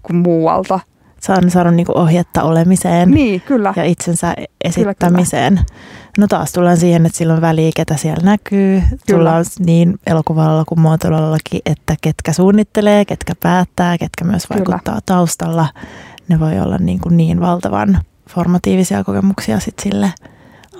[0.03, 0.79] kuin muualta–
[1.23, 3.73] saanut, saanut niin ohjetta olemiseen niin, kyllä.
[3.75, 5.53] ja itsensä esittämiseen.
[5.53, 6.13] Kyllä, kyllä.
[6.17, 8.81] No taas tullaan siihen, että silloin väliä, ketä siellä näkyy.
[8.81, 9.01] Kyllä.
[9.11, 14.99] Tullaan niin elokuvalla kuin muotoilullakin, että ketkä suunnittelee, ketkä päättää, ketkä myös vaikuttaa kyllä.
[15.05, 15.67] taustalla.
[16.27, 17.99] Ne voi olla niin, kuin niin valtavan
[18.29, 20.13] formatiivisia kokemuksia sit sille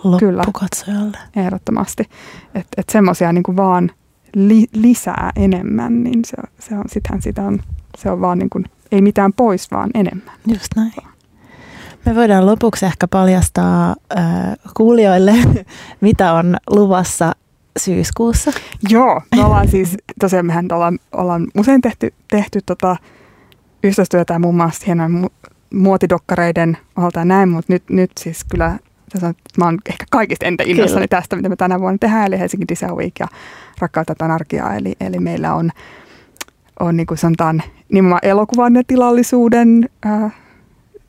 [0.03, 1.17] loppukatsojalle.
[1.17, 2.03] Kyllä, ehdottomasti.
[2.55, 3.91] Että et semmoisia niin vaan
[4.35, 7.59] li, lisää enemmän, niin se, se on, sittenhän sitä on,
[7.97, 10.35] se on vaan niin kuin ei mitään pois, vaan enemmän.
[10.47, 10.93] Just näin.
[12.05, 14.25] Me voidaan lopuksi ehkä paljastaa äh,
[14.77, 15.35] kuulijoille,
[16.01, 17.31] mitä on luvassa
[17.79, 18.51] syyskuussa.
[18.89, 22.95] Joo, me ollaan siis, tosiaan mehän ollaan, ollaan usein tehty, tehty tota
[23.83, 28.79] yhteistyötä muun muassa hienojen mu- muotidokkareiden osalta ja näin, mutta nyt, nyt siis kyllä
[29.13, 32.67] tässä mä oon ehkä kaikista entä innoissani tästä, mitä me tänä vuonna tehdään, eli Helsingin
[32.67, 33.27] Design Week ja
[33.79, 35.71] Rakkautta anarkiaa, eli, eli meillä on
[36.84, 40.29] on niin kuin sanotaan nimenomaan elokuvan ja tilallisuuden ää,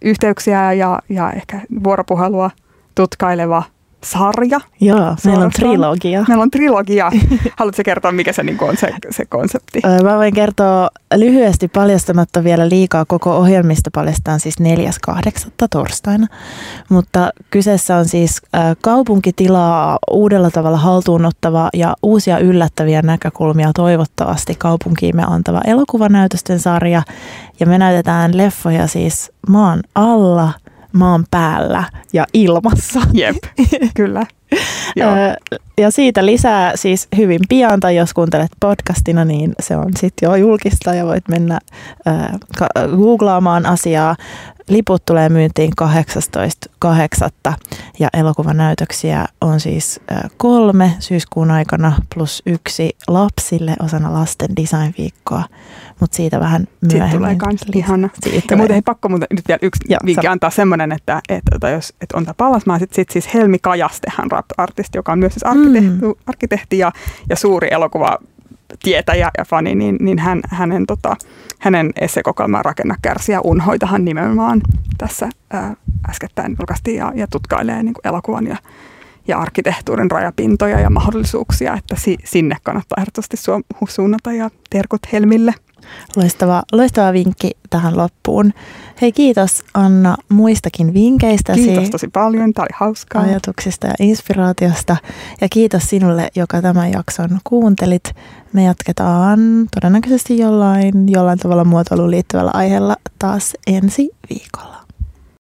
[0.02, 2.50] yhteyksiä ja, ja ehkä vuoropuhelua
[2.94, 3.62] tutkaileva
[4.04, 4.60] sarja.
[4.80, 6.24] Joo, meillä on trilogia.
[6.28, 7.10] Meillä on trilogia.
[7.58, 9.80] Haluatko kertoa, mikä se niin on se, se konsepti?
[10.02, 13.04] Mä voin kertoa lyhyesti paljastamatta vielä liikaa.
[13.04, 15.50] Koko ohjelmista paljastaan siis 4.8.
[15.70, 16.26] torstaina.
[16.88, 18.42] Mutta kyseessä on siis
[18.80, 27.02] kaupunkitilaa uudella tavalla haltuunottava ja uusia yllättäviä näkökulmia toivottavasti kaupunkiimme antava elokuvanäytösten sarja.
[27.60, 30.52] Ja me näytetään leffoja siis maan alla–
[30.94, 33.00] maan päällä ja ilmassa.
[33.12, 33.36] Jep,
[33.96, 34.26] kyllä.
[35.78, 40.34] ja siitä lisää siis hyvin pian, tai jos kuuntelet podcastina, niin se on sitten jo
[40.34, 41.58] julkista ja voit mennä
[42.96, 44.16] googlaamaan asiaa.
[44.68, 47.54] Liput tulee myyntiin 18.8.
[47.98, 50.00] ja elokuvanäytöksiä on siis
[50.36, 55.42] kolme syyskuun aikana plus yksi lapsille osana lasten designviikkoa
[56.00, 57.10] mutta siitä vähän myöhemmin.
[57.10, 58.08] Siitä tulee kans ihana.
[58.22, 58.56] Siitä ja tulee.
[58.56, 61.94] muuten ei pakko muuten nyt vielä yksi Joo, vinkki antaa semmoinen, että, että, että jos
[62.00, 66.06] että on tämä Pallasmaa, sitten sit siis Helmi Kajastehan rap-artisti, joka on myös siis arkkitehti,
[66.06, 66.14] mm.
[66.26, 66.92] arkkitehti ja,
[67.28, 68.18] ja suuri elokuva
[68.82, 71.16] tietäjä ja fani, niin, niin hän, hänen, tota,
[71.58, 74.60] hänen essekokoelman Rakenna kärsiä unhoitahan nimenomaan
[74.98, 75.76] tässä ää,
[76.10, 78.56] äskettäin julkaistiin ja, ja tutkailee niin kuin elokuvan ja,
[79.28, 83.52] ja arkkitehtuurin rajapintoja ja mahdollisuuksia, että si, sinne kannattaa ehdottomasti su,
[83.88, 85.54] suunnata ja terkut Helmille.
[86.16, 88.52] Loistava, loistava vinkki tähän loppuun.
[89.00, 91.52] Hei kiitos Anna muistakin vinkkeistä.
[91.52, 93.22] Kiitos tosi paljon, tämä oli hauskaa.
[93.22, 94.96] Ajatuksista ja inspiraatiosta.
[95.40, 98.14] Ja kiitos sinulle, joka tämän jakson kuuntelit.
[98.52, 99.40] Me jatketaan
[99.74, 104.83] todennäköisesti jollain, jollain tavalla muotoiluun liittyvällä aiheella taas ensi viikolla.